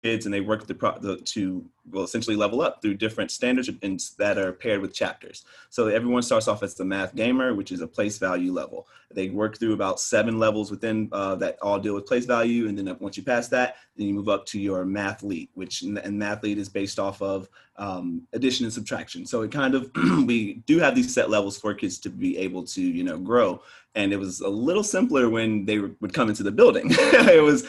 kids 0.07 0.25
and 0.25 0.33
they 0.33 0.41
work 0.41 0.65
the, 0.65 0.73
pro- 0.73 0.97
the 0.99 1.17
to 1.17 1.65
well 1.91 2.03
essentially 2.03 2.35
level 2.35 2.61
up 2.61 2.81
through 2.81 2.93
different 2.93 3.31
standards 3.31 3.69
and 3.81 3.99
that 4.17 4.37
are 4.37 4.53
paired 4.53 4.81
with 4.81 4.93
chapters. 4.93 5.45
So 5.69 5.87
everyone 5.87 6.21
starts 6.21 6.47
off 6.47 6.63
as 6.63 6.75
the 6.75 6.85
math 6.85 7.15
gamer, 7.15 7.53
which 7.53 7.71
is 7.71 7.81
a 7.81 7.87
place 7.87 8.17
value 8.17 8.51
level. 8.51 8.87
They 9.13 9.29
work 9.29 9.57
through 9.57 9.73
about 9.73 9.99
seven 9.99 10.37
levels 10.39 10.71
within 10.71 11.09
uh, 11.11 11.35
that 11.35 11.57
all 11.61 11.79
deal 11.79 11.95
with 11.95 12.05
place 12.05 12.25
value, 12.25 12.67
and 12.67 12.77
then 12.77 12.95
once 12.99 13.15
you 13.17 13.23
pass 13.23 13.47
that, 13.49 13.77
then 13.95 14.07
you 14.07 14.13
move 14.13 14.29
up 14.29 14.45
to 14.47 14.59
your 14.59 14.85
math 14.85 15.23
lead, 15.23 15.49
which 15.53 15.81
and 15.81 16.19
math 16.19 16.43
lead 16.43 16.57
is 16.57 16.69
based 16.69 16.99
off 16.99 17.21
of 17.21 17.49
um, 17.77 18.21
addition 18.33 18.65
and 18.65 18.73
subtraction. 18.73 19.25
So 19.25 19.43
it 19.43 19.51
kind 19.51 19.75
of 19.75 19.91
we 20.25 20.55
do 20.65 20.79
have 20.79 20.95
these 20.95 21.13
set 21.13 21.29
levels 21.29 21.57
for 21.57 21.73
kids 21.73 21.99
to 21.99 22.09
be 22.09 22.37
able 22.37 22.63
to 22.63 22.81
you 22.81 23.03
know 23.03 23.17
grow, 23.17 23.61
and 23.95 24.11
it 24.11 24.19
was 24.19 24.41
a 24.41 24.49
little 24.49 24.83
simpler 24.83 25.29
when 25.29 25.65
they 25.65 25.79
would 25.79 26.13
come 26.13 26.29
into 26.29 26.43
the 26.43 26.51
building. 26.51 26.87
it 26.89 27.43
was 27.43 27.65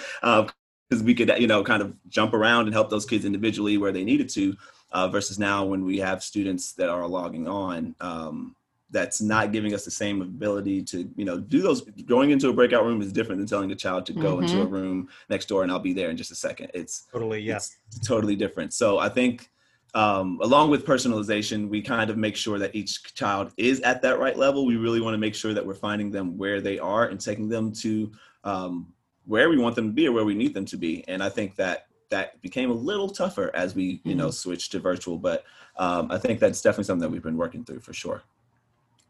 because 0.88 1.02
we 1.02 1.14
could 1.14 1.32
you 1.38 1.46
know 1.46 1.62
kind 1.62 1.82
of 1.82 1.94
jump 2.08 2.34
around 2.34 2.66
and 2.66 2.74
help 2.74 2.90
those 2.90 3.06
kids 3.06 3.24
individually 3.24 3.78
where 3.78 3.92
they 3.92 4.04
needed 4.04 4.28
to, 4.30 4.56
uh, 4.92 5.08
versus 5.08 5.38
now 5.38 5.64
when 5.64 5.84
we 5.84 5.98
have 5.98 6.22
students 6.22 6.72
that 6.72 6.88
are 6.88 7.06
logging 7.06 7.48
on. 7.48 7.94
Um, 8.00 8.54
that's 8.90 9.20
not 9.20 9.52
giving 9.52 9.74
us 9.74 9.84
the 9.84 9.90
same 9.90 10.22
ability 10.22 10.82
to 10.82 11.06
you 11.14 11.26
know 11.26 11.38
do 11.38 11.60
those 11.60 11.82
going 12.06 12.30
into 12.30 12.48
a 12.48 12.52
breakout 12.54 12.86
room 12.86 13.02
is 13.02 13.12
different 13.12 13.38
than 13.38 13.46
telling 13.46 13.70
a 13.70 13.74
child 13.74 14.06
to 14.06 14.14
go 14.14 14.40
into 14.40 14.62
a 14.62 14.64
room 14.64 15.06
next 15.28 15.44
door 15.44 15.62
and 15.62 15.70
i'll 15.70 15.78
be 15.78 15.92
there 15.92 16.08
in 16.08 16.16
just 16.16 16.30
a 16.30 16.34
second 16.34 16.70
it's 16.72 17.06
totally 17.12 17.38
yeah 17.38 17.58
totally 18.02 18.36
different. 18.36 18.72
So 18.72 18.98
I 18.98 19.08
think 19.08 19.50
um, 19.94 20.38
along 20.42 20.70
with 20.70 20.84
personalization, 20.84 21.68
we 21.68 21.80
kind 21.80 22.10
of 22.10 22.16
make 22.16 22.36
sure 22.36 22.58
that 22.58 22.74
each 22.74 23.14
child 23.14 23.52
is 23.56 23.80
at 23.80 24.02
that 24.02 24.18
right 24.18 24.36
level. 24.36 24.66
We 24.66 24.76
really 24.76 25.00
want 25.00 25.14
to 25.14 25.18
make 25.18 25.34
sure 25.34 25.54
that 25.54 25.64
we're 25.64 25.74
finding 25.74 26.10
them 26.10 26.36
where 26.36 26.60
they 26.60 26.78
are 26.78 27.06
and 27.06 27.20
taking 27.20 27.48
them 27.48 27.72
to 27.72 28.12
um, 28.44 28.92
where 29.28 29.50
we 29.50 29.58
want 29.58 29.76
them 29.76 29.88
to 29.88 29.92
be 29.92 30.08
or 30.08 30.12
where 30.12 30.24
we 30.24 30.34
need 30.34 30.54
them 30.54 30.64
to 30.64 30.76
be. 30.78 31.06
And 31.06 31.22
I 31.22 31.28
think 31.28 31.54
that 31.56 31.86
that 32.10 32.40
became 32.40 32.70
a 32.70 32.74
little 32.74 33.10
tougher 33.10 33.54
as 33.54 33.74
we, 33.74 34.00
you 34.02 34.14
know, 34.14 34.30
switched 34.30 34.72
to 34.72 34.80
virtual. 34.80 35.18
But 35.18 35.44
um, 35.76 36.10
I 36.10 36.16
think 36.16 36.40
that's 36.40 36.62
definitely 36.62 36.84
something 36.84 37.02
that 37.02 37.10
we've 37.10 37.22
been 37.22 37.36
working 37.36 37.62
through 37.62 37.80
for 37.80 37.92
sure. 37.92 38.22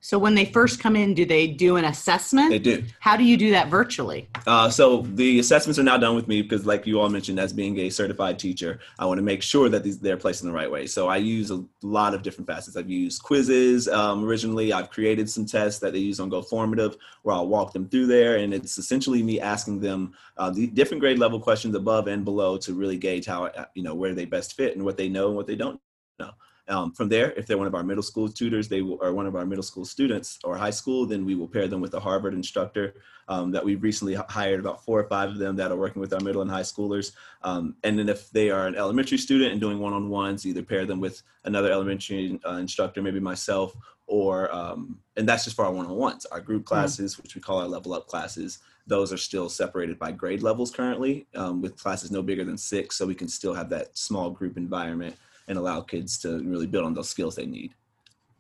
So 0.01 0.19
when 0.19 0.35
they 0.35 0.45
first 0.45 0.81
come 0.81 0.95
in, 0.95 1.15
do 1.15 1.25
they 1.25 1.47
do 1.47 1.77
an 1.77 1.85
assessment? 1.85 2.51
They 2.51 2.59
do. 2.59 2.85
How 3.01 3.17
do 3.17 3.25
you 3.25 3.37
do 3.37 3.51
that 3.51 3.69
virtually? 3.69 4.29
Uh, 4.47 4.71
so 4.71 5.03
the 5.03 5.39
assessments 5.41 5.79
are 5.79 5.83
now 5.83 5.97
done 5.97 6.15
with 6.15 6.29
me 6.29 6.43
because, 6.43 6.65
like 6.65 6.87
you 6.87 7.01
all 7.01 7.09
mentioned, 7.09 7.41
as 7.41 7.53
being 7.53 7.79
a 7.81 7.91
certified 7.91 8.39
teacher, 8.39 8.79
I 8.99 9.07
want 9.07 9.19
to 9.19 9.23
make 9.23 9.43
sure 9.43 9.69
that 9.69 9.83
these 9.83 9.99
they're 9.99 10.17
placed 10.17 10.43
in 10.43 10.49
the 10.49 10.55
right 10.55 10.71
way. 10.71 10.87
So 10.87 11.09
I 11.09 11.17
use 11.17 11.51
a 11.51 11.65
lot 11.83 12.15
of 12.15 12.23
different 12.23 12.47
facets. 12.47 12.77
I've 12.77 12.89
used 12.89 13.23
quizzes 13.23 13.89
um, 13.89 14.25
originally. 14.25 14.73
I've 14.73 14.91
created 14.91 15.29
some 15.29 15.47
tests 15.47 15.81
that 15.81 15.93
they 15.93 15.99
use 15.99 16.21
on 16.21 16.29
Go 16.29 16.43
Formative, 16.43 16.97
where 17.23 17.35
I'll 17.35 17.49
walk 17.49 17.73
them 17.73 17.89
through 17.89 18.07
there, 18.07 18.37
and 18.37 18.55
it's 18.55 18.79
essentially 18.79 19.23
me 19.23 19.41
asking 19.41 19.81
them 19.81 20.13
uh, 20.37 20.51
the 20.51 20.69
different 20.69 21.01
grade 21.01 21.19
level 21.19 21.41
questions 21.41 21.75
above 21.75 22.07
and 22.07 22.25
below 22.25 22.57
to 22.59 22.75
really 22.75 22.97
gauge 22.97 23.27
how 23.27 23.47
uh, 23.47 23.65
you 23.75 23.83
know 23.83 23.95
where 23.95 24.15
they 24.15 24.25
best 24.25 24.55
fit 24.55 24.77
and 24.77 24.85
what 24.85 24.97
they 24.97 25.09
know 25.09 25.27
and 25.27 25.37
what 25.37 25.47
they 25.47 25.57
don't 25.57 25.81
know. 26.19 26.31
Um, 26.69 26.93
from 26.93 27.09
there, 27.09 27.33
if 27.33 27.47
they're 27.47 27.59
one 27.59 27.67
of 27.67 27.75
our 27.75 27.83
middle 27.83 28.03
school 28.03 28.29
tutors, 28.29 28.69
they 28.69 28.83
will, 28.83 28.99
or 29.01 29.13
one 29.15 29.27
of 29.27 29.35
our 29.35 29.47
middle 29.47 29.63
school 29.63 29.85
students 29.85 30.39
or 30.45 30.57
high 30.57 30.71
school, 30.71 31.07
then 31.07 31.25
we 31.25 31.35
will 31.35 31.49
pair 31.49 31.67
them 31.67 31.81
with 31.81 31.95
a 31.95 32.01
Harvard 32.01 32.35
instructor 32.35 32.95
um, 33.29 33.51
that 33.53 33.65
we've 33.65 33.83
recently 33.83 34.15
hired 34.15 34.61
about 34.61 34.85
four 34.85 35.01
or 35.01 35.09
five 35.09 35.31
of 35.31 35.39
them 35.39 35.57
that 35.57 35.73
are 35.73 35.77
working 35.77 36.01
with 36.01 36.13
our 36.13 36.21
middle 36.21 36.43
and 36.43 36.51
high 36.51 36.61
schoolers. 36.61 37.13
Um, 37.43 37.77
and 37.85 37.99
then 37.99 38.09
if 38.09 38.31
they 38.31 38.51
are 38.51 38.67
an 38.67 38.75
elementary 38.75 39.19
student 39.19 39.53
and 39.53 39.61
doing 39.61 39.79
one-on-ones, 39.79 40.47
either 40.47 40.63
pair 40.63 40.85
them 40.85 41.01
with 41.01 41.23
another 41.45 41.73
elementary 41.73 42.39
uh, 42.47 42.57
instructor, 42.57 43.03
maybe 43.03 43.21
myself, 43.21 43.75
or 44.07 44.55
um, 44.55 44.99
and 45.17 45.29
that's 45.29 45.45
just 45.45 45.57
for 45.57 45.65
our 45.65 45.73
one-on-ones. 45.73 46.27
Our 46.27 46.41
group 46.41 46.65
classes, 46.65 47.19
which 47.19 47.35
we 47.35 47.41
call 47.41 47.59
our 47.59 47.69
level 47.69 47.93
up 47.95 48.07
classes, 48.07 48.59
those 48.87 49.13
are 49.13 49.19
still 49.19 49.51
separated 49.51 49.99
by 49.99 50.13
grade 50.13 50.43
levels 50.43 50.71
currently, 50.71 51.27
um, 51.35 51.61
with 51.61 51.77
classes 51.77 52.11
no 52.11 52.23
bigger 52.23 52.45
than 52.45 52.57
six, 52.57 52.97
so 52.97 53.07
we 53.07 53.15
can 53.15 53.29
still 53.29 53.53
have 53.53 53.69
that 53.69 53.97
small 53.97 54.31
group 54.31 54.57
environment 54.57 55.15
and 55.49 55.59
allow 55.59 55.81
kids 55.81 56.19
to 56.19 56.39
really 56.45 56.67
build 56.67 56.85
on 56.85 56.95
those 56.95 57.09
skills 57.09 57.35
they 57.37 57.47
need, 57.47 57.73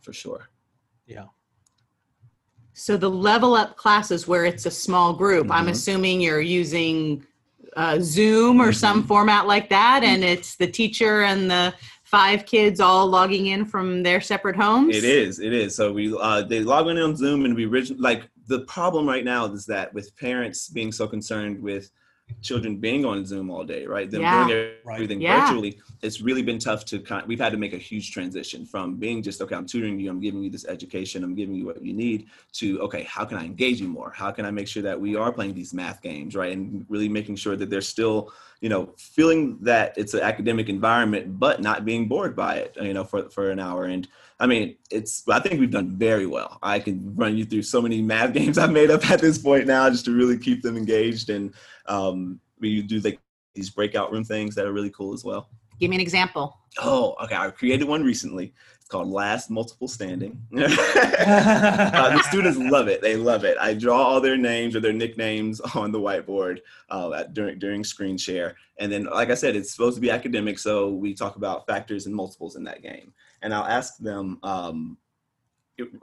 for 0.00 0.12
sure. 0.12 0.48
yeah 1.06 1.24
So 2.74 2.96
the 2.96 3.10
level 3.10 3.54
up 3.54 3.76
classes 3.76 4.28
where 4.28 4.44
it's 4.44 4.66
a 4.66 4.70
small 4.70 5.12
group, 5.12 5.50
I'm 5.50 5.66
Mhm. 5.66 5.70
assuming 5.72 6.20
you're 6.20 6.40
using 6.64 7.26
uh, 7.76 7.98
Zoom 8.00 8.60
or 8.60 8.72
some 8.72 9.04
format 9.04 9.46
like 9.46 9.68
that, 9.68 10.02
and 10.02 10.24
it's 10.24 10.56
the 10.56 10.66
teacher 10.66 11.22
and 11.22 11.50
the 11.50 11.74
five 12.04 12.46
kids 12.46 12.80
all 12.80 13.06
logging 13.06 13.46
in 13.46 13.64
from 13.64 14.02
their 14.02 14.20
separate 14.20 14.56
homes. 14.56 14.96
It 14.96 15.04
is. 15.04 15.38
It 15.38 15.52
is. 15.52 15.74
So 15.76 15.92
we 15.92 16.04
uh, 16.28 16.42
they 16.42 16.60
log 16.60 16.88
in 16.88 16.98
on 16.98 17.14
Zoom 17.14 17.44
and 17.44 17.54
we 17.54 17.66
origin 17.66 17.96
like 17.98 18.22
the 18.46 18.60
problem 18.76 19.06
right 19.06 19.24
now 19.24 19.44
is 19.46 19.66
that 19.66 19.92
with 19.92 20.16
parents 20.16 20.68
being 20.68 20.90
so 20.92 21.06
concerned 21.06 21.60
with 21.62 21.90
children 22.40 22.76
being 22.76 23.04
on 23.04 23.24
Zoom 23.24 23.50
all 23.50 23.64
day, 23.64 23.86
right? 23.86 24.10
Them 24.10 24.22
Yeah. 24.22 24.46
doing 24.46 24.68
Right. 24.84 24.94
everything 24.94 25.20
Yeah. 25.20 25.40
virtually. 25.46 25.78
It's 26.02 26.20
really 26.20 26.42
been 26.42 26.58
tough 26.58 26.84
to 26.86 27.00
kind. 27.00 27.26
We've 27.26 27.40
had 27.40 27.50
to 27.52 27.58
make 27.58 27.72
a 27.72 27.78
huge 27.78 28.12
transition 28.12 28.64
from 28.64 28.94
being 28.96 29.22
just 29.22 29.42
okay. 29.42 29.56
I'm 29.56 29.66
tutoring 29.66 29.98
you. 29.98 30.08
I'm 30.10 30.20
giving 30.20 30.42
you 30.42 30.50
this 30.50 30.64
education. 30.66 31.24
I'm 31.24 31.34
giving 31.34 31.54
you 31.56 31.66
what 31.66 31.82
you 31.84 31.92
need. 31.92 32.26
To 32.54 32.80
okay, 32.82 33.02
how 33.02 33.24
can 33.24 33.38
I 33.38 33.44
engage 33.44 33.80
you 33.80 33.88
more? 33.88 34.10
How 34.14 34.30
can 34.30 34.44
I 34.44 34.50
make 34.52 34.68
sure 34.68 34.82
that 34.84 35.00
we 35.00 35.16
are 35.16 35.32
playing 35.32 35.54
these 35.54 35.74
math 35.74 36.00
games, 36.00 36.36
right? 36.36 36.52
And 36.52 36.86
really 36.88 37.08
making 37.08 37.36
sure 37.36 37.56
that 37.56 37.70
they're 37.70 37.80
still, 37.80 38.32
you 38.60 38.68
know, 38.68 38.94
feeling 38.96 39.58
that 39.62 39.94
it's 39.96 40.14
an 40.14 40.20
academic 40.20 40.68
environment, 40.68 41.38
but 41.40 41.60
not 41.60 41.84
being 41.84 42.06
bored 42.06 42.36
by 42.36 42.56
it, 42.56 42.76
you 42.80 42.94
know, 42.94 43.04
for 43.04 43.28
for 43.30 43.50
an 43.50 43.58
hour. 43.58 43.84
And 43.86 44.06
I 44.40 44.46
mean, 44.46 44.76
it's. 44.90 45.28
I 45.28 45.40
think 45.40 45.58
we've 45.58 45.70
done 45.70 45.90
very 45.90 46.26
well. 46.26 46.58
I 46.62 46.78
can 46.78 47.16
run 47.16 47.36
you 47.36 47.44
through 47.44 47.62
so 47.62 47.82
many 47.82 48.00
math 48.00 48.32
games 48.38 48.56
I've 48.56 48.70
made 48.70 48.90
up 48.92 49.10
at 49.10 49.20
this 49.20 49.38
point 49.38 49.66
now, 49.66 49.90
just 49.90 50.04
to 50.04 50.12
really 50.12 50.38
keep 50.38 50.62
them 50.62 50.76
engaged. 50.76 51.28
And 51.30 51.52
um, 51.88 52.40
we 52.60 52.82
do 52.82 53.00
like 53.00 53.18
these 53.54 53.70
breakout 53.70 54.12
room 54.12 54.24
things 54.24 54.54
that 54.54 54.66
are 54.66 54.72
really 54.72 54.90
cool 54.90 55.12
as 55.12 55.24
well. 55.24 55.48
Give 55.80 55.90
me 55.90 55.96
an 55.96 56.02
example. 56.02 56.56
Oh, 56.80 57.14
okay. 57.22 57.36
I 57.36 57.50
created 57.50 57.86
one 57.86 58.02
recently. 58.02 58.52
It's 58.76 58.88
called 58.88 59.08
Last 59.08 59.50
Multiple 59.50 59.86
Standing. 59.86 60.40
uh, 60.56 60.66
the 60.66 62.22
students 62.28 62.58
love 62.58 62.88
it. 62.88 63.00
They 63.00 63.16
love 63.16 63.44
it. 63.44 63.56
I 63.60 63.74
draw 63.74 63.98
all 63.98 64.20
their 64.20 64.36
names 64.36 64.74
or 64.74 64.80
their 64.80 64.92
nicknames 64.92 65.60
on 65.74 65.92
the 65.92 66.00
whiteboard 66.00 66.60
uh, 66.90 67.12
at, 67.12 67.34
during 67.34 67.58
during 67.58 67.84
screen 67.84 68.16
share, 68.16 68.56
and 68.78 68.90
then, 68.90 69.04
like 69.04 69.30
I 69.30 69.34
said, 69.34 69.56
it's 69.56 69.72
supposed 69.72 69.96
to 69.96 70.00
be 70.00 70.10
academic, 70.10 70.58
so 70.58 70.90
we 70.90 71.14
talk 71.14 71.36
about 71.36 71.66
factors 71.66 72.06
and 72.06 72.14
multiples 72.14 72.56
in 72.56 72.64
that 72.64 72.82
game. 72.82 73.12
And 73.42 73.54
I'll 73.54 73.64
ask 73.64 73.98
them. 73.98 74.38
Um, 74.42 74.96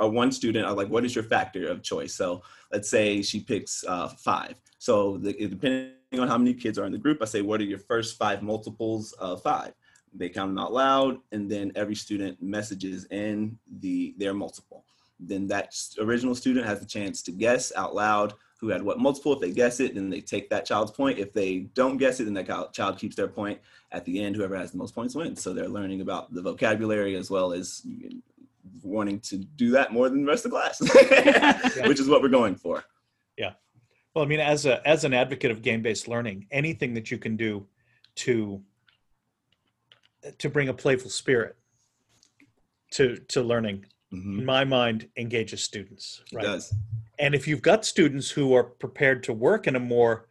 uh, 0.02 0.08
one 0.08 0.32
student, 0.32 0.66
I'm 0.68 0.76
like, 0.76 0.90
"What 0.90 1.06
is 1.06 1.16
your 1.16 1.24
factor 1.24 1.68
of 1.68 1.84
choice?" 1.84 2.14
So 2.14 2.42
let's 2.72 2.90
say 2.90 3.22
she 3.22 3.40
picks 3.40 3.84
uh, 3.86 4.10
five. 4.10 4.56
So 4.78 5.18
the, 5.18 5.34
depending 5.34 5.94
on 6.20 6.28
how 6.28 6.38
many 6.38 6.54
kids 6.54 6.78
are 6.78 6.86
in 6.86 6.92
the 6.92 6.98
group, 6.98 7.22
I 7.22 7.26
say, 7.26 7.42
"What 7.42 7.62
are 7.62 7.66
your 7.66 7.80
first 7.80 8.18
five 8.18 8.42
multiples 8.42 9.14
of 9.14 9.42
five? 9.42 9.74
They 10.14 10.30
count 10.30 10.52
them 10.52 10.60
out 10.60 10.74
loud, 10.74 11.18
and 11.32 11.50
then 11.50 11.72
every 11.76 11.96
student 11.96 12.42
messages 12.42 13.06
in 13.06 13.58
the 13.80 14.16
their 14.18 14.34
multiple. 14.34 14.86
Then 15.20 15.48
that 15.48 15.74
original 16.00 16.36
student 16.36 16.66
has 16.66 16.80
the 16.80 16.86
chance 16.86 17.22
to 17.24 17.32
guess 17.32 17.72
out 17.76 17.96
loud 17.96 18.34
who 18.60 18.70
had 18.70 18.82
what 18.82 19.00
multiple. 19.00 19.34
If 19.34 19.40
they 19.40 19.52
guess 19.52 19.80
it, 19.80 19.96
then 19.96 20.10
they 20.10 20.22
take 20.22 20.50
that 20.50 20.66
child's 20.66 20.92
point. 20.92 21.20
If 21.20 21.34
they 21.34 21.60
don't 21.74 21.98
guess 21.98 22.20
it, 22.20 22.26
then 22.26 22.34
that 22.34 22.74
child 22.74 22.98
keeps 22.98 23.16
their 23.16 23.28
point. 23.28 23.60
At 23.92 24.06
the 24.06 24.22
end, 24.22 24.36
whoever 24.36 24.56
has 24.56 24.72
the 24.72 24.78
most 24.78 24.96
points 24.96 25.16
wins. 25.16 25.42
So 25.42 25.54
they're 25.54 25.68
learning 25.68 26.02
about 26.02 26.34
the 26.34 26.42
vocabulary 26.42 27.16
as 27.16 27.30
well 27.30 27.54
as 27.54 27.86
wanting 28.84 29.20
to 29.22 29.38
do 29.38 29.72
that 29.72 29.92
more 29.94 30.10
than 30.10 30.26
the 30.26 30.28
rest 30.32 30.46
of 30.46 30.52
the 30.52 30.58
class, 30.58 31.78
which 31.88 32.00
is 32.00 32.08
what 32.08 32.22
we're 32.22 32.30
going 32.30 32.56
for. 32.56 32.84
Yeah. 33.38 33.54
Well, 34.14 34.24
I 34.24 34.28
mean, 34.28 34.40
as 34.40 34.66
a 34.66 34.86
as 34.88 35.04
an 35.04 35.14
advocate 35.14 35.52
of 35.52 35.62
game-based 35.62 36.08
learning, 36.08 36.48
anything 36.52 36.94
that 36.94 37.12
you 37.12 37.18
can 37.18 37.36
do 37.36 37.68
to 38.16 38.62
to 40.40 40.50
bring 40.50 40.70
a 40.70 40.74
playful 40.74 41.10
spirit 41.10 41.56
to 42.92 43.18
to 43.28 43.42
learning, 43.44 43.86
Mhm. 44.14 44.40
in 44.40 44.46
my 44.46 44.64
mind, 44.64 45.10
engages 45.18 45.64
students. 45.64 46.22
It 46.32 46.36
Right. 46.38 46.44
does. 46.46 46.74
And 47.20 47.34
if 47.36 47.48
you've 47.48 47.62
got 47.62 47.86
students 47.86 48.30
who 48.30 48.54
are 48.54 48.64
prepared 48.64 49.24
to 49.24 49.34
work 49.34 49.68
in 49.68 49.76
a 49.76 49.80
more 49.80 50.28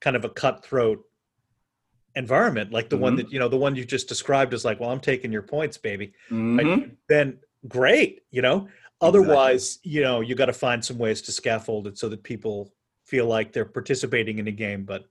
kind 0.00 0.16
of 0.16 0.24
a 0.24 0.28
cutthroat 0.30 1.04
environment, 2.16 2.70
like 2.72 2.88
the 2.90 2.96
one 2.96 3.14
Mhm. 3.14 3.16
that 3.18 3.32
you 3.32 3.38
know, 3.38 3.48
the 3.48 3.56
one 3.56 3.74
you 3.74 3.84
just 3.84 4.08
described 4.08 4.54
as 4.54 4.64
like, 4.64 4.80
well, 4.80 4.90
I'm 4.90 5.00
taking 5.00 5.32
your 5.32 5.42
points, 5.42 5.76
baby. 5.78 6.12
Mhm. 6.30 6.58
right, 6.58 6.96
then 7.08 7.40
great 7.68 8.22
you 8.30 8.42
know 8.42 8.68
otherwise 9.00 9.78
you 9.82 10.02
know 10.02 10.20
you 10.20 10.34
got 10.34 10.46
to 10.46 10.52
find 10.52 10.84
some 10.84 10.98
ways 10.98 11.22
to 11.22 11.32
scaffold 11.32 11.86
it 11.86 11.98
so 11.98 12.08
that 12.08 12.22
people 12.22 12.72
feel 13.06 13.26
like 13.26 13.52
they're 13.52 13.64
participating 13.64 14.38
in 14.38 14.48
a 14.48 14.52
game 14.52 14.84
but 14.84 15.04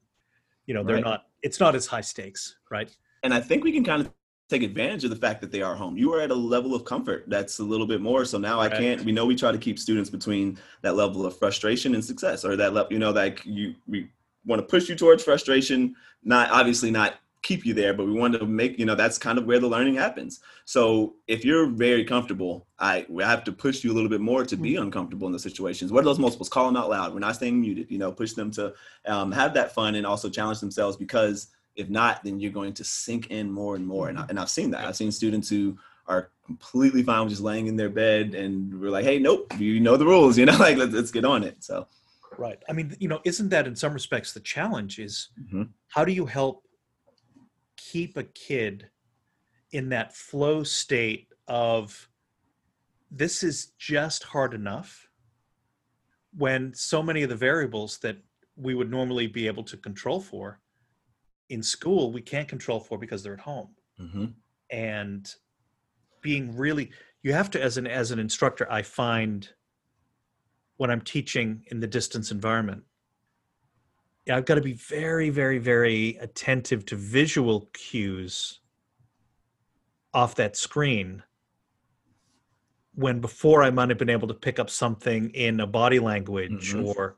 you 0.66 0.74
know 0.74 0.84
they're 0.84 0.96
Right. 0.96 1.04
not 1.04 1.26
it's 1.42 1.60
not 1.60 1.76
as 1.76 1.86
high 1.88 2.02
stakes 2.02 2.56
right 2.70 2.96
And 3.24 3.34
I 3.34 3.40
think 3.40 3.64
we 3.64 3.72
can 3.72 3.84
kind 3.84 4.02
of 4.02 4.12
take 4.50 4.64
advantage 4.64 5.04
of 5.04 5.10
the 5.10 5.16
fact 5.16 5.40
that 5.42 5.52
they 5.52 5.62
are 5.62 5.74
home. 5.76 5.98
You 5.98 6.14
are 6.14 6.22
at 6.22 6.30
a 6.30 6.36
level 6.36 6.76
of 6.76 6.84
comfort 6.86 7.24
that's 7.28 7.60
a 7.60 7.64
little 7.64 7.88
bit 7.88 8.02
more. 8.02 8.26
So 8.26 8.38
now 8.38 8.60
I 8.60 8.68
can't. 8.70 9.02
We 9.04 9.12
know 9.14 9.26
we 9.26 9.36
try 9.36 9.52
to 9.52 9.58
keep 9.58 9.80
students 9.80 10.10
between 10.10 10.60
that 10.82 10.96
level 10.96 11.26
of 11.26 11.38
frustration 11.38 11.96
and 11.96 12.04
success, 12.04 12.44
or 12.46 12.56
that 12.58 12.74
level. 12.74 12.92
You 12.92 13.00
know, 13.00 13.12
like 13.12 13.42
you 13.46 13.74
we 13.88 14.10
want 14.46 14.60
to 14.62 14.68
push 14.68 14.90
you 14.90 14.96
towards 14.96 15.24
frustration, 15.24 15.96
not 16.24 16.52
obviously 16.52 16.92
not 16.92 17.16
keep 17.44 17.66
you 17.66 17.74
there, 17.74 17.94
but 17.94 18.08
we 18.08 18.14
want 18.14 18.34
to 18.34 18.46
make 18.46 18.80
you 18.80 18.86
know 18.86 18.96
that's 18.96 19.18
kind 19.18 19.38
of 19.38 19.46
where 19.46 19.60
the 19.60 19.68
learning 19.68 19.96
happens. 19.96 20.40
So 20.66 21.16
if 21.28 21.46
you're 21.46 21.68
very 21.68 22.04
comfortable, 22.04 22.66
I 22.80 23.06
we 23.10 23.24
have 23.24 23.44
to 23.44 23.52
push 23.52 23.84
you 23.84 23.92
a 23.92 23.96
little 23.96 24.10
bit 24.10 24.22
more 24.22 24.44
to 24.46 24.56
be 24.58 24.78
uncomfortable 24.78 25.28
in 25.28 25.34
those 25.34 25.44
situations. 25.44 25.92
What 25.92 26.02
are 26.02 26.06
those 26.06 26.20
multiples? 26.20 26.50
Call 26.50 26.66
them 26.66 26.78
out 26.78 26.90
loud. 26.90 27.14
We're 27.14 27.20
not 27.20 27.36
staying 27.36 27.62
muted. 27.62 27.92
You 27.92 28.00
know, 28.00 28.12
push 28.12 28.34
them 28.34 28.50
to 28.52 28.74
um, 29.06 29.32
have 29.32 29.54
that 29.54 29.74
fun 29.76 29.96
and 29.96 30.06
also 30.08 30.30
challenge 30.30 30.60
themselves 30.60 30.98
because 30.98 31.48
if 31.76 31.90
not, 31.90 32.24
then 32.24 32.40
you're 32.40 32.52
going 32.52 32.74
to 32.74 32.84
sink 32.84 33.28
in 33.32 33.52
more 33.52 33.76
and 33.76 33.86
more. 33.86 34.10
And, 34.10 34.20
I, 34.20 34.26
and 34.30 34.40
I've 34.40 34.50
seen 34.50 34.70
that. 34.72 34.86
I've 34.86 34.96
seen 34.96 35.12
students 35.12 35.50
who 35.50 35.76
are 36.08 36.30
completely 36.46 37.02
fine 37.02 37.22
with 37.22 37.30
just 37.32 37.42
laying 37.42 37.68
in 37.68 37.76
their 37.76 37.90
bed 37.90 38.36
and 38.36 38.80
we're 38.80 38.92
like, 38.92 39.06
hey, 39.06 39.18
nope, 39.18 39.52
you 39.58 39.80
know 39.80 39.98
the 39.98 40.06
rules, 40.06 40.38
you 40.40 40.46
know, 40.46 40.58
like 40.58 40.78
let's, 40.78 40.94
let's 40.94 41.12
get 41.12 41.26
on 41.26 41.44
it. 41.44 41.64
So 41.64 41.88
right 42.40 42.58
i 42.68 42.74
mean 42.74 42.96
you 43.00 43.08
know 43.08 43.20
isn't 43.26 43.50
that 43.50 43.68
in 43.68 43.76
some 43.76 43.94
respects 43.94 44.34
the 44.34 44.40
challenge 44.40 44.98
is 44.98 45.30
Mhm. 45.40 45.70
how 45.90 46.04
do 46.04 46.12
you 46.12 46.26
help 46.26 46.64
keep 47.92 48.18
a 48.18 48.24
kid 48.24 48.90
in 49.72 49.90
that 49.90 50.16
flow 50.16 50.64
state 50.64 51.28
of 51.48 52.08
this 53.12 53.44
is 53.44 53.74
just 53.78 54.24
hard 54.24 54.54
enough 54.54 55.08
when 56.36 56.74
so 56.74 57.04
many 57.04 57.24
of 57.24 57.30
the 57.30 57.36
variables 57.36 57.98
that 58.00 58.18
we 58.56 58.74
would 58.74 58.90
normally 58.90 59.28
be 59.28 59.48
able 59.48 59.64
to 59.64 59.78
control 59.78 60.20
for 60.22 60.60
in 61.50 61.62
school 61.62 62.12
we 62.12 62.22
can't 62.22 62.48
control 62.48 62.80
for 62.80 62.98
because 62.98 63.22
they're 63.22 63.34
at 63.34 63.40
home 63.40 63.76
Mhm. 64.00 64.34
and 64.70 65.36
being 66.22 66.56
really 66.56 66.92
you 67.22 67.34
have 67.34 67.50
to 67.52 67.62
as 67.62 67.78
an 67.78 67.86
as 67.86 68.12
an 68.12 68.20
instructor 68.20 68.72
i 68.72 68.82
find 68.82 69.50
when 70.78 70.90
i'm 70.90 71.02
teaching 71.02 71.66
in 71.68 71.80
the 71.80 71.88
distance 71.88 72.32
environment 72.32 72.84
i've 74.32 74.46
got 74.46 74.56
to 74.56 74.62
be 74.62 74.74
very 74.74 75.30
very 75.30 75.58
very 75.60 76.18
attentive 76.22 76.86
to 76.86 76.96
visual 76.96 77.70
cues 77.74 78.60
off 80.14 80.36
that 80.36 80.56
screen 80.56 81.24
when 82.96 83.20
before 83.20 83.64
i 83.64 83.70
might 83.70 83.90
have 83.90 83.98
been 83.98 84.10
able 84.10 84.28
to 84.28 84.34
pick 84.34 84.60
up 84.60 84.70
something 84.70 85.30
in 85.32 85.60
a 85.60 85.68
body 85.68 86.00
language 86.00 86.74
Mhm. 86.74 86.86
or 86.96 87.18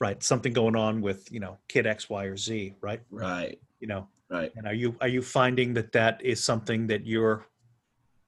right 0.00 0.22
something 0.22 0.52
going 0.52 0.76
on 0.76 1.00
with 1.00 1.30
you 1.30 1.40
know 1.40 1.58
kid 1.68 1.86
x 1.86 2.08
y 2.08 2.24
or 2.24 2.36
z 2.36 2.74
right 2.80 3.00
right, 3.10 3.60
you 3.80 3.86
know 3.86 4.08
right. 4.30 4.52
and 4.56 4.66
are 4.66 4.74
you 4.74 4.96
are 5.00 5.08
you 5.08 5.22
finding 5.22 5.74
that 5.74 5.92
that 5.92 6.20
is 6.24 6.42
something 6.42 6.86
that 6.86 7.06
you're 7.06 7.46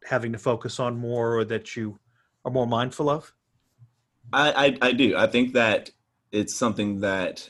having 0.04 0.32
to 0.32 0.38
focus 0.38 0.80
on 0.80 0.98
more, 0.98 1.36
or 1.36 1.44
that 1.44 1.76
you 1.76 1.98
are 2.44 2.50
more 2.50 2.66
mindful 2.66 3.08
of? 3.08 3.32
I, 4.32 4.52
I, 4.66 4.88
I 4.88 4.92
do. 4.92 5.16
I 5.16 5.28
think 5.28 5.52
that 5.52 5.90
it's 6.32 6.56
something 6.56 7.00
that 7.00 7.48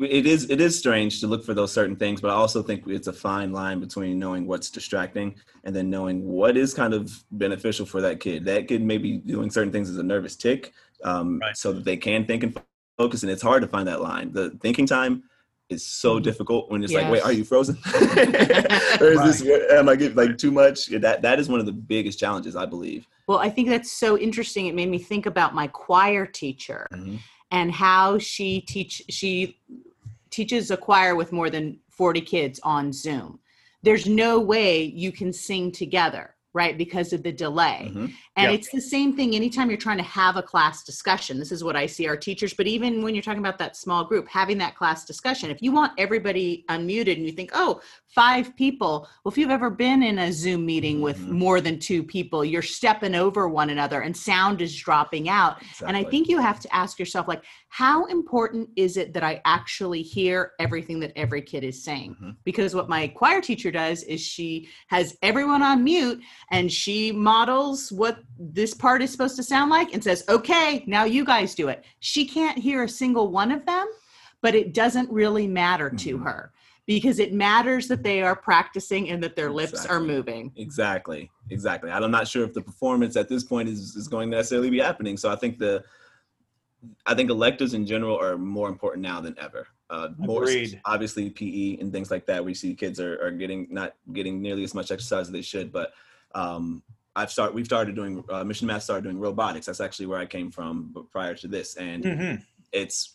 it 0.00 0.26
is 0.26 0.50
it 0.50 0.60
is 0.60 0.78
strange 0.78 1.20
to 1.20 1.26
look 1.26 1.44
for 1.44 1.54
those 1.54 1.72
certain 1.72 1.96
things, 1.96 2.20
but 2.20 2.30
I 2.30 2.34
also 2.34 2.62
think 2.62 2.84
it's 2.86 3.06
a 3.06 3.12
fine 3.12 3.52
line 3.52 3.80
between 3.80 4.18
knowing 4.18 4.46
what's 4.46 4.70
distracting 4.70 5.34
and 5.64 5.74
then 5.74 5.90
knowing 5.90 6.24
what 6.26 6.56
is 6.56 6.74
kind 6.74 6.94
of 6.94 7.24
beneficial 7.30 7.86
for 7.86 8.00
that 8.00 8.20
kid. 8.20 8.44
That 8.44 8.68
kid 8.68 8.82
may 8.82 8.98
be 8.98 9.18
doing 9.18 9.50
certain 9.50 9.72
things 9.72 9.88
as 9.90 9.96
a 9.98 10.02
nervous 10.02 10.36
tic, 10.36 10.72
um, 11.02 11.38
Right. 11.40 11.56
so 11.56 11.72
that 11.72 11.84
they 11.84 11.96
can 11.96 12.26
think 12.26 12.42
and 12.42 12.60
focus, 12.98 13.22
and 13.22 13.32
it's 13.32 13.42
hard 13.42 13.62
to 13.62 13.68
find 13.68 13.88
that 13.88 14.00
line. 14.00 14.32
The 14.32 14.50
thinking 14.60 14.86
time 14.86 15.24
is 15.70 15.84
so 15.84 16.18
Mhm. 16.20 16.22
difficult 16.22 16.70
when 16.70 16.84
it's 16.84 16.92
like, 16.92 17.08
wait, 17.08 17.22
are 17.22 17.32
you 17.32 17.44
frozen? 17.44 17.76
or 19.00 19.12
is 19.12 19.40
this 19.40 19.42
am 19.70 19.88
I 19.88 19.96
getting 19.96 20.16
like 20.16 20.36
too 20.38 20.50
much? 20.50 20.86
That 20.86 21.22
that 21.22 21.40
is 21.40 21.48
one 21.48 21.60
of 21.60 21.66
the 21.66 21.72
biggest 21.72 22.18
challenges, 22.18 22.54
I 22.54 22.66
believe. 22.66 23.06
Well, 23.26 23.38
I 23.38 23.48
think 23.48 23.70
that's 23.70 23.90
so 23.90 24.18
interesting. 24.18 24.66
It 24.66 24.74
made 24.74 24.90
me 24.90 24.98
think 24.98 25.24
about 25.24 25.54
my 25.54 25.66
choir 25.68 26.26
teacher 26.26 26.86
Mhm. 26.92 27.18
And 27.54 27.70
how 27.70 28.18
she 28.18 28.60
teach 28.60 29.00
she 29.08 29.60
teaches 30.30 30.72
a 30.72 30.76
choir 30.76 31.14
with 31.14 31.30
more 31.30 31.48
than 31.48 31.78
40 31.90 32.20
kids 32.20 32.58
on 32.64 32.92
Zoom. 32.92 33.38
There's 33.84 34.06
no 34.06 34.40
way 34.40 34.82
you 34.82 35.12
can 35.12 35.32
sing 35.32 35.70
together, 35.70 36.34
right? 36.52 36.76
Because 36.76 37.12
of 37.12 37.22
the 37.22 37.30
delay. 37.30 37.92
Mhm. 37.94 38.12
And 38.36 38.50
Yeah. 38.50 38.56
it's 38.56 38.70
the 38.72 38.80
same 38.80 39.14
thing 39.14 39.36
anytime 39.36 39.70
you're 39.70 39.86
trying 39.86 39.98
to 39.98 40.10
have 40.20 40.36
a 40.36 40.42
class 40.42 40.82
discussion. 40.82 41.38
This 41.38 41.52
is 41.52 41.62
what 41.62 41.76
I 41.76 41.86
see 41.86 42.08
our 42.08 42.16
teachers, 42.16 42.52
but 42.52 42.66
even 42.66 43.02
when 43.04 43.14
you're 43.14 43.22
talking 43.22 43.46
about 43.46 43.58
that 43.58 43.76
small 43.76 44.04
group, 44.04 44.26
having 44.28 44.58
that 44.58 44.74
class 44.74 45.04
discussion, 45.04 45.50
if 45.52 45.62
you 45.62 45.70
want 45.70 45.92
everybody 45.96 46.64
unmuted 46.68 47.16
and 47.16 47.24
you 47.24 47.32
think, 47.32 47.50
oh, 47.54 47.80
five 48.14 48.54
people, 48.54 49.08
well, 49.24 49.32
if 49.32 49.36
you've 49.36 49.50
ever 49.50 49.70
been 49.70 50.00
in 50.00 50.20
a 50.20 50.32
Zoom 50.32 50.64
meeting 50.64 51.00
with 51.00 51.18
Mhm. 51.18 51.30
more 51.30 51.60
than 51.60 51.80
two 51.80 52.04
people, 52.04 52.44
you're 52.44 52.62
stepping 52.62 53.14
over 53.14 53.48
one 53.48 53.70
another 53.70 54.02
and 54.02 54.16
sound 54.16 54.62
is 54.62 54.74
dropping 54.76 55.28
out. 55.28 55.60
And 55.84 55.96
I 55.96 56.04
think 56.04 56.28
you 56.28 56.38
have 56.38 56.60
to 56.60 56.72
ask 56.74 56.98
yourself, 57.00 57.26
like, 57.26 57.42
how 57.68 58.04
important 58.04 58.70
is 58.76 58.96
it 58.96 59.14
that 59.14 59.24
I 59.24 59.40
actually 59.44 60.02
hear 60.02 60.52
everything 60.60 61.00
that 61.00 61.12
every 61.16 61.42
kid 61.42 61.64
is 61.64 61.82
saying? 61.82 62.14
Mhm. 62.22 62.36
Because 62.44 62.72
what 62.72 62.88
my 62.88 63.08
choir 63.08 63.40
teacher 63.40 63.72
does 63.72 64.04
is 64.04 64.20
she 64.20 64.68
has 64.86 65.16
everyone 65.20 65.62
on 65.62 65.82
mute 65.82 66.20
and 66.52 66.70
she 66.72 67.10
models 67.10 67.90
what 67.90 68.22
this 68.38 68.74
part 68.74 69.02
is 69.02 69.10
supposed 69.10 69.34
to 69.36 69.42
sound 69.42 69.70
like 69.70 69.92
and 69.92 70.04
says, 70.04 70.22
okay, 70.28 70.84
now 70.86 71.02
you 71.02 71.24
guys 71.24 71.56
do 71.56 71.66
it. 71.66 71.84
She 71.98 72.26
can't 72.26 72.58
hear 72.58 72.84
a 72.84 72.88
single 72.88 73.32
one 73.32 73.50
of 73.50 73.66
them, 73.66 73.88
but 74.40 74.54
it 74.54 74.72
doesn't 74.72 75.10
really 75.10 75.48
matter 75.48 75.90
to 75.90 76.18
Mhm. 76.18 76.22
her 76.22 76.52
because 76.86 77.18
it 77.18 77.32
matters 77.32 77.88
that 77.88 78.02
they 78.02 78.22
are 78.22 78.36
practicing 78.36 79.10
and 79.10 79.22
that 79.22 79.36
their 79.36 79.50
lips 79.50 79.86
are 79.86 80.00
moving. 80.00 80.52
Exactly, 80.56 81.30
exactly. 81.50 81.90
I'm 81.90 82.10
not 82.10 82.28
sure 82.28 82.44
if 82.44 82.52
the 82.52 82.60
performance 82.60 83.16
at 83.16 83.28
this 83.28 83.42
point 83.44 83.68
is, 83.68 83.96
is 83.96 84.08
going 84.08 84.30
to 84.30 84.36
necessarily 84.36 84.70
be 84.70 84.80
happening. 84.80 85.16
So 85.16 85.30
I 85.30 85.36
think 85.36 85.58
the, 85.58 85.82
I 87.06 87.14
think 87.14 87.30
electives 87.30 87.72
in 87.72 87.86
general 87.86 88.20
are 88.20 88.36
more 88.36 88.68
important 88.68 89.02
now 89.02 89.20
than 89.20 89.34
ever. 89.38 89.66
Uh, 89.88 90.08
more 90.18 90.42
Agreed. 90.42 90.80
obviously 90.84 91.30
PE 91.30 91.78
and 91.80 91.90
things 91.92 92.10
like 92.10 92.26
that. 92.26 92.44
We 92.44 92.52
see 92.52 92.74
kids 92.74 93.00
are, 93.00 93.18
are 93.22 93.30
getting 93.30 93.66
not 93.70 93.94
getting 94.12 94.42
nearly 94.42 94.64
as 94.64 94.74
much 94.74 94.90
exercise 94.90 95.26
as 95.28 95.32
they 95.32 95.42
should. 95.42 95.72
But 95.72 95.92
um, 96.34 96.82
I've 97.16 97.30
started. 97.30 97.54
We've 97.54 97.64
started 97.66 97.94
doing 97.94 98.24
uh, 98.28 98.44
Mission 98.44 98.66
Math 98.66 98.82
started 98.82 99.04
doing 99.04 99.18
robotics. 99.18 99.66
That's 99.66 99.80
actually 99.80 100.06
where 100.06 100.18
I 100.18 100.26
came 100.26 100.50
from 100.50 100.92
prior 101.12 101.34
to 101.36 101.48
this, 101.48 101.76
and 101.76 102.02
Mhm. 102.04 102.42
it's 102.72 103.13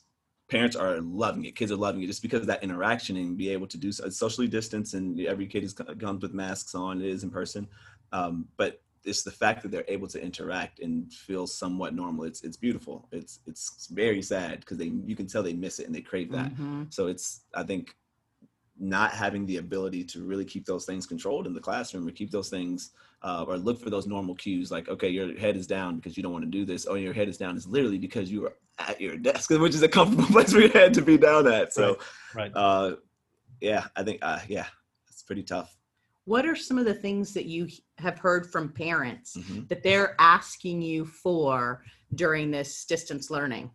parents 0.49 0.75
are 0.75 0.99
loving 1.01 1.45
it 1.45 1.55
kids 1.55 1.71
are 1.71 1.75
loving 1.77 2.01
it 2.01 2.07
just 2.07 2.21
because 2.21 2.41
of 2.41 2.47
that 2.47 2.63
interaction 2.63 3.15
and 3.17 3.37
be 3.37 3.49
able 3.49 3.67
to 3.67 3.77
do 3.77 3.91
so 3.91 4.09
socially 4.09 4.47
distanced 4.47 4.93
and 4.95 5.19
every 5.21 5.47
kid 5.47 5.63
is 5.63 5.73
comes 5.73 6.21
with 6.21 6.33
masks 6.33 6.73
on 6.75 7.01
it 7.01 7.07
is 7.07 7.23
in 7.23 7.29
person. 7.29 7.67
Um, 8.11 8.47
but 8.57 8.81
it's 9.05 9.23
the 9.23 9.31
fact 9.31 9.61
that 9.61 9.71
they're 9.71 9.85
able 9.87 10.07
to 10.07 10.21
interact 10.21 10.79
and 10.79 11.11
feel 11.13 11.45
somewhat 11.47 11.93
normal 11.95 12.25
it's 12.25 12.41
it's 12.43 12.57
beautiful. 12.57 13.07
It's 13.11 13.39
it's 13.45 13.87
very 13.91 14.21
sad 14.21 14.59
because 14.61 14.77
they 14.77 14.91
you 15.05 15.15
can 15.15 15.27
tell 15.27 15.43
they 15.43 15.53
miss 15.53 15.79
it 15.79 15.85
and 15.85 15.95
they 15.95 16.01
crave 16.01 16.31
that. 16.31 16.53
Mhm. 16.55 16.91
so 16.93 17.07
it's 17.07 17.41
i 17.53 17.63
think 17.63 17.95
not 18.81 19.11
having 19.11 19.45
the 19.45 19.57
ability 19.57 20.03
to 20.05 20.23
really 20.23 20.45
keep 20.45 20.65
those 20.65 20.85
things 20.85 21.05
controlled 21.05 21.45
in 21.47 21.53
the 21.53 21.59
classroom 21.59 22.07
or 22.07 22.11
keep 22.11 22.31
those 22.31 22.49
things 22.49 22.91
uh, 23.21 23.43
or 23.47 23.57
look 23.57 23.79
for 23.79 23.89
those 23.89 24.07
normal 24.07 24.35
cues 24.35 24.71
like 24.71 24.87
okay 24.89 25.09
your 25.09 25.37
head 25.37 25.55
is 25.57 25.67
down 25.67 25.95
because 25.97 26.15
you 26.15 26.23
don't 26.23 26.31
want 26.31 26.43
to 26.45 26.49
do 26.49 26.65
this 26.65 26.85
or 26.85 26.97
your 26.97 27.13
head 27.13 27.27
is 27.27 27.37
down 27.37 27.57
is 27.57 27.67
literally 27.67 27.97
because 27.97 28.31
you 28.31 28.45
are 28.45 28.53
at 28.79 28.99
your 29.01 29.17
desk 29.17 29.49
which 29.51 29.75
is 29.75 29.81
a 29.83 29.87
comfortable 29.89 30.25
place 30.35 30.53
for 30.53 30.59
your 30.59 30.69
head 30.69 30.93
to 30.93 31.01
be 31.01 31.17
down 31.17 31.47
at 31.47 31.73
so 31.73 31.97
Right. 32.33 32.51
uh, 32.55 32.95
yeah 33.61 33.85
i 33.95 34.03
think 34.03 34.19
uh, 34.21 34.39
yeah 34.47 34.67
it's 35.09 35.23
pretty 35.23 35.43
tough 35.43 35.75
What 36.25 36.45
are 36.45 36.55
some 36.55 36.77
of 36.77 36.85
the 36.85 36.93
things 36.93 37.33
that 37.33 37.45
you 37.45 37.67
have 37.97 38.17
heard 38.19 38.43
from 38.51 38.69
parents 38.69 39.35
Mhm. 39.35 39.67
that 39.69 39.83
they're 39.83 40.15
asking 40.19 40.81
you 40.81 41.05
for 41.05 41.83
during 42.15 42.51
this 42.51 42.85
distance 42.85 43.29
learning? 43.29 43.71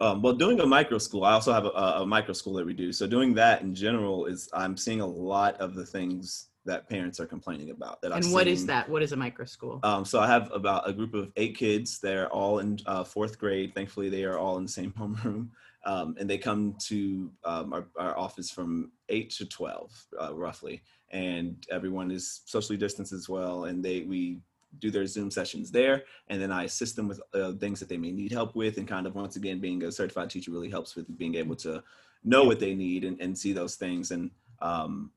Um, 0.00 0.22
well, 0.22 0.32
doing 0.32 0.58
a 0.60 0.66
micro 0.66 0.96
school, 0.98 1.24
I 1.24 1.32
also 1.32 1.52
have 1.52 1.66
a, 1.66 2.00
a 2.02 2.06
micro 2.06 2.32
school 2.32 2.54
that 2.54 2.64
we 2.64 2.72
do. 2.72 2.90
So 2.92 3.06
doing 3.06 3.34
that 3.34 3.60
in 3.62 3.74
general 3.74 4.24
is 4.26 4.48
I'm 4.54 4.74
seeing 4.76 5.02
a 5.02 5.06
lot 5.06 5.60
of 5.60 5.74
the 5.74 5.84
things 5.84 6.48
that 6.66 6.88
parents 6.88 7.18
are 7.20 7.26
complaining 7.26 7.70
about. 7.70 8.02
That 8.02 8.12
I've 8.12 8.24
And 8.24 8.32
what 8.32 8.46
is 8.46 8.60
seen. 8.60 8.66
that? 8.68 8.88
What 8.88 9.02
is 9.02 9.12
a 9.12 9.16
micro 9.16 9.44
school? 9.44 9.80
Um, 9.82 10.04
so 10.04 10.20
I 10.20 10.26
have 10.26 10.50
about 10.52 10.88
a 10.88 10.92
group 10.92 11.14
of 11.14 11.32
eight 11.36 11.56
kids. 11.56 11.98
They're 11.98 12.28
all 12.28 12.58
in 12.58 12.78
uh, 12.86 13.04
fourth 13.04 13.38
grade. 13.38 13.74
Thankfully, 13.74 14.08
they 14.08 14.24
are 14.24 14.38
all 14.38 14.58
in 14.58 14.64
the 14.64 14.70
same 14.70 14.92
homeroom, 14.98 15.48
um, 15.86 16.16
and 16.18 16.28
they 16.28 16.38
come 16.38 16.74
to 16.86 17.30
um, 17.44 17.72
our, 17.72 17.86
our 17.98 18.18
office 18.18 18.50
from 18.50 18.92
eight 19.08 19.30
to 19.30 19.46
twelve, 19.46 19.90
uh, 20.20 20.34
roughly. 20.34 20.82
And 21.12 21.66
everyone 21.70 22.10
is 22.10 22.42
socially 22.44 22.76
distanced 22.76 23.12
as 23.12 23.28
well. 23.28 23.64
And 23.64 23.84
they 23.84 24.02
we 24.02 24.38
do 24.78 24.90
their 24.90 25.06
Zoom 25.06 25.30
sessions 25.30 25.70
there, 25.72 26.04
and 26.28 26.40
then 26.40 26.52
I 26.52 26.64
assist 26.64 26.94
them 26.94 27.08
with 27.08 27.20
uh, 27.34 27.52
things 27.52 27.80
that 27.80 27.88
they 27.88 27.96
may 27.96 28.12
need 28.12 28.32
help 28.32 28.54
with. 28.54 28.76
And 28.76 28.86
kind 28.86 29.06
of 29.06 29.14
once 29.14 29.36
again, 29.36 29.60
being 29.60 29.82
a 29.82 29.90
certified 29.90 30.30
teacher 30.30 30.52
really 30.52 30.70
helps 30.70 30.94
with 30.94 31.18
being 31.18 31.34
able 31.34 31.56
to 31.56 31.82
know 32.22 32.44
what 32.44 32.60
they 32.60 32.74
need 32.74 33.04
and, 33.04 33.18
and 33.20 33.36
see 33.36 33.52
those 33.52 33.76
things. 33.76 34.10
And 34.10 34.30
um, 34.60 35.10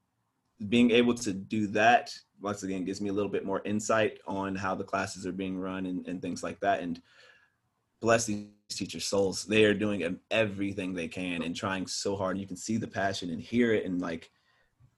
being 0.69 0.91
able 0.91 1.13
to 1.13 1.33
do 1.33 1.67
that 1.67 2.13
once 2.41 2.63
again 2.63 2.83
gives 2.83 3.01
me 3.01 3.09
a 3.09 3.13
little 3.13 3.31
bit 3.31 3.45
more 3.45 3.61
insight 3.65 4.19
on 4.27 4.55
how 4.55 4.75
the 4.75 4.83
classes 4.83 5.25
are 5.25 5.31
being 5.31 5.57
run 5.57 5.85
and, 5.85 6.07
and 6.07 6.21
things 6.21 6.43
like 6.43 6.59
that. 6.59 6.81
And 6.81 7.01
bless 8.01 8.25
these 8.25 8.47
teachers 8.69 9.05
souls 9.05 9.45
they 9.45 9.63
are 9.63 9.73
doing 9.73 10.19
everything 10.29 10.93
they 10.93 11.07
can 11.07 11.41
and 11.43 11.55
trying 11.55 11.87
so 11.87 12.15
hard. 12.15 12.37
You 12.37 12.47
can 12.47 12.57
see 12.57 12.77
the 12.77 12.87
passion 12.87 13.29
and 13.29 13.41
hear 13.41 13.73
it 13.73 13.85
and 13.85 14.01
like 14.01 14.29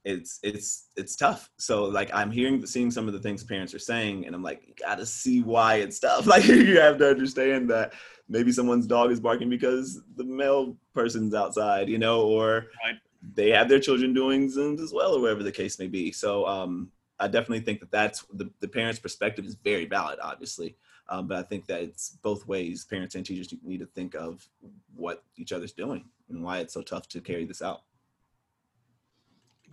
it's 0.04 0.40
it's 0.44 0.90
it's 0.96 1.16
tough. 1.16 1.50
So 1.58 1.86
like 1.86 2.10
i'm 2.14 2.32
hearing 2.32 2.66
seeing 2.66 2.92
some 2.92 3.08
of 3.08 3.14
the 3.14 3.20
things 3.20 3.44
parents 3.44 3.74
are 3.74 3.80
saying 3.80 4.26
and 4.26 4.36
i'm 4.36 4.44
like 4.44 4.62
you 4.68 4.74
gotta 4.80 5.06
see 5.06 5.42
why 5.42 5.76
it's 5.76 6.00
tough 6.00 6.26
like 6.34 6.46
you 6.46 6.80
have 6.80 6.98
to 7.00 7.10
understand 7.10 7.70
that 7.70 7.94
maybe 8.30 8.52
someone's 8.52 8.88
dog 8.88 9.12
is 9.12 9.20
barking 9.20 9.50
because 9.50 10.02
the 10.16 10.24
mail 10.24 10.78
person's 10.94 11.34
outside 11.34 11.90
you 11.90 11.98
know 11.98 12.22
or 12.22 12.68
Right. 12.84 12.96
They 13.34 13.50
have 13.50 13.68
their 13.70 13.80
children 13.80 14.14
doing 14.14 14.48
zooms 14.48 14.80
as 14.80 14.94
well 14.94 15.14
or 15.16 15.22
whatever 15.22 15.44
the 15.44 15.52
case 15.52 15.80
may 15.80 15.88
be 15.88 16.12
so 16.12 16.46
um 16.46 16.92
i 17.20 17.28
definitely 17.28 17.60
think 17.62 17.80
that 17.80 17.92
that's 17.92 18.24
the, 18.34 18.50
the 18.60 18.68
parents 18.68 19.00
perspective 19.00 19.46
is 19.46 19.56
very 19.56 19.86
valid 19.86 20.20
obviously 20.22 20.76
um, 21.10 21.28
but 21.28 21.38
i 21.38 21.44
think 21.44 21.66
that 21.66 21.82
it's 21.82 22.18
both 22.22 22.46
ways 22.48 22.86
parents 22.86 23.16
and 23.16 23.26
teachers 23.26 23.54
need 23.64 23.80
to 23.80 23.86
think 23.88 24.14
of 24.16 24.48
what 24.96 25.24
each 25.38 25.52
other's 25.52 25.72
doing 25.74 26.04
and 26.30 26.44
why 26.44 26.60
it's 26.60 26.74
so 26.74 26.82
tough 26.82 27.08
to 27.08 27.22
carry 27.22 27.46
this 27.46 27.62
out 27.62 27.82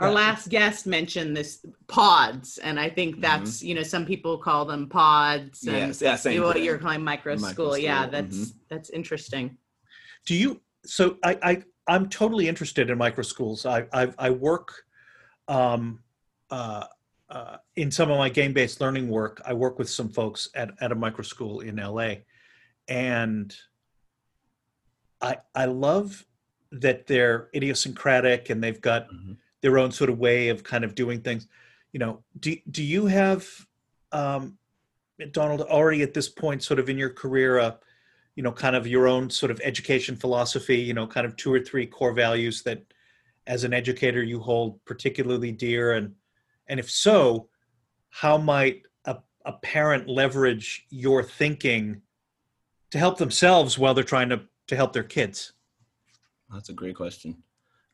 Our 0.01 0.09
Yeah. 0.09 0.15
last 0.15 0.49
guest 0.49 0.87
mentioned 0.87 1.37
this 1.37 1.65
pods, 1.87 2.59
and 2.59 2.81
I 2.81 2.89
think 2.89 3.11
Mm-hmm. 3.13 3.21
that's 3.21 3.63
you 3.63 3.75
know 3.75 3.83
some 3.83 4.05
people 4.07 4.39
call 4.39 4.65
them 4.65 4.89
pods, 4.89 5.67
and 5.67 5.77
yes 5.77 6.01
yeah 6.03 6.17
same 6.17 6.43
what 6.43 6.55
thing. 6.57 6.65
you're 6.65 6.79
calling 6.79 7.03
micro, 7.05 7.37
Micro 7.37 7.53
school. 7.53 7.79
Yeah, 7.79 8.01
school, 8.03 8.13
that's 8.17 8.37
mhm. 8.39 8.55
that's 8.71 8.91
interesting. 8.91 9.47
Do 10.27 10.35
you? 10.35 10.61
So 10.87 11.03
I, 11.23 11.33
I 11.51 11.53
I'm 11.87 12.09
totally 12.09 12.49
interested 12.49 12.91
in 12.91 12.99
micro 12.99 13.23
schools. 13.23 13.67
I 13.67 13.87
I, 13.93 14.13
I 14.19 14.31
work 14.31 14.85
um, 15.49 16.01
uh, 16.51 16.85
uh, 17.29 17.57
in 17.77 17.91
some 17.91 18.11
of 18.11 18.19
my 18.19 18.29
game 18.29 18.53
based 18.53 18.81
learning 18.81 19.09
work. 19.09 19.41
I 19.45 19.53
work 19.53 19.79
with 19.79 19.91
some 19.91 20.09
folks 20.09 20.49
at 20.55 20.71
at 20.81 20.93
a 20.93 20.95
micro 20.95 21.23
school 21.23 21.61
in 21.61 21.77
LA, 21.77 22.17
and 22.89 23.55
I 25.21 25.39
I 25.55 25.65
love 25.67 26.25
that 26.71 27.07
they're 27.07 27.51
idiosyncratic 27.55 28.49
and 28.49 28.63
they've 28.63 28.81
got 28.81 29.09
Mhm. 29.11 29.37
their 29.61 29.79
own 29.79 29.93
sort 29.93 30.09
of 30.09 30.19
way 30.19 30.49
of 30.49 30.65
kind 30.65 30.85
of 30.85 30.95
doing 30.95 31.21
things. 31.21 31.47
You 31.93 31.99
know, 31.99 32.25
do 32.39 32.57
do 32.71 32.83
you 32.83 33.07
have 33.07 33.47
um, 34.13 34.59
Donald 35.31 35.63
already 35.63 36.03
at 36.03 36.15
this 36.15 36.29
point, 36.29 36.63
sort 36.63 36.79
of 36.81 36.89
in 36.89 36.99
your 36.99 37.11
career, 37.11 37.59
uh, 37.59 37.77
you 38.35 38.43
know, 38.43 38.53
kind 38.53 38.77
of 38.77 38.87
your 38.87 39.09
own 39.09 39.31
sort 39.31 39.51
of 39.51 39.61
education 39.63 40.17
philosophy? 40.17 40.77
You 40.77 40.95
know, 40.95 41.07
kind 41.07 41.27
of 41.27 41.37
two 41.37 41.53
or 41.53 41.61
three 41.61 41.87
core 41.87 42.13
values 42.13 42.63
that, 42.63 42.83
as 43.47 43.65
an 43.65 43.73
educator, 43.73 44.23
you 44.23 44.41
hold 44.41 44.85
particularly 44.85 45.53
dear, 45.53 45.93
and 45.93 46.15
and 46.69 46.79
if 46.79 46.91
so, 46.91 47.49
how 48.11 48.39
might 48.39 48.83
a, 49.05 49.19
a 49.45 49.53
parent 49.55 50.09
leverage 50.09 50.87
your 50.91 51.23
thinking 51.23 52.03
to 52.91 52.99
help 52.99 53.19
themselves 53.19 53.79
while 53.79 53.95
they're 53.95 54.05
trying 54.05 54.29
to 54.29 54.43
to 54.69 54.77
help 54.77 54.93
their 54.93 55.03
kids? 55.03 55.53
That's 56.53 56.69
a 56.69 56.75
great 56.75 56.97
question. 56.97 57.43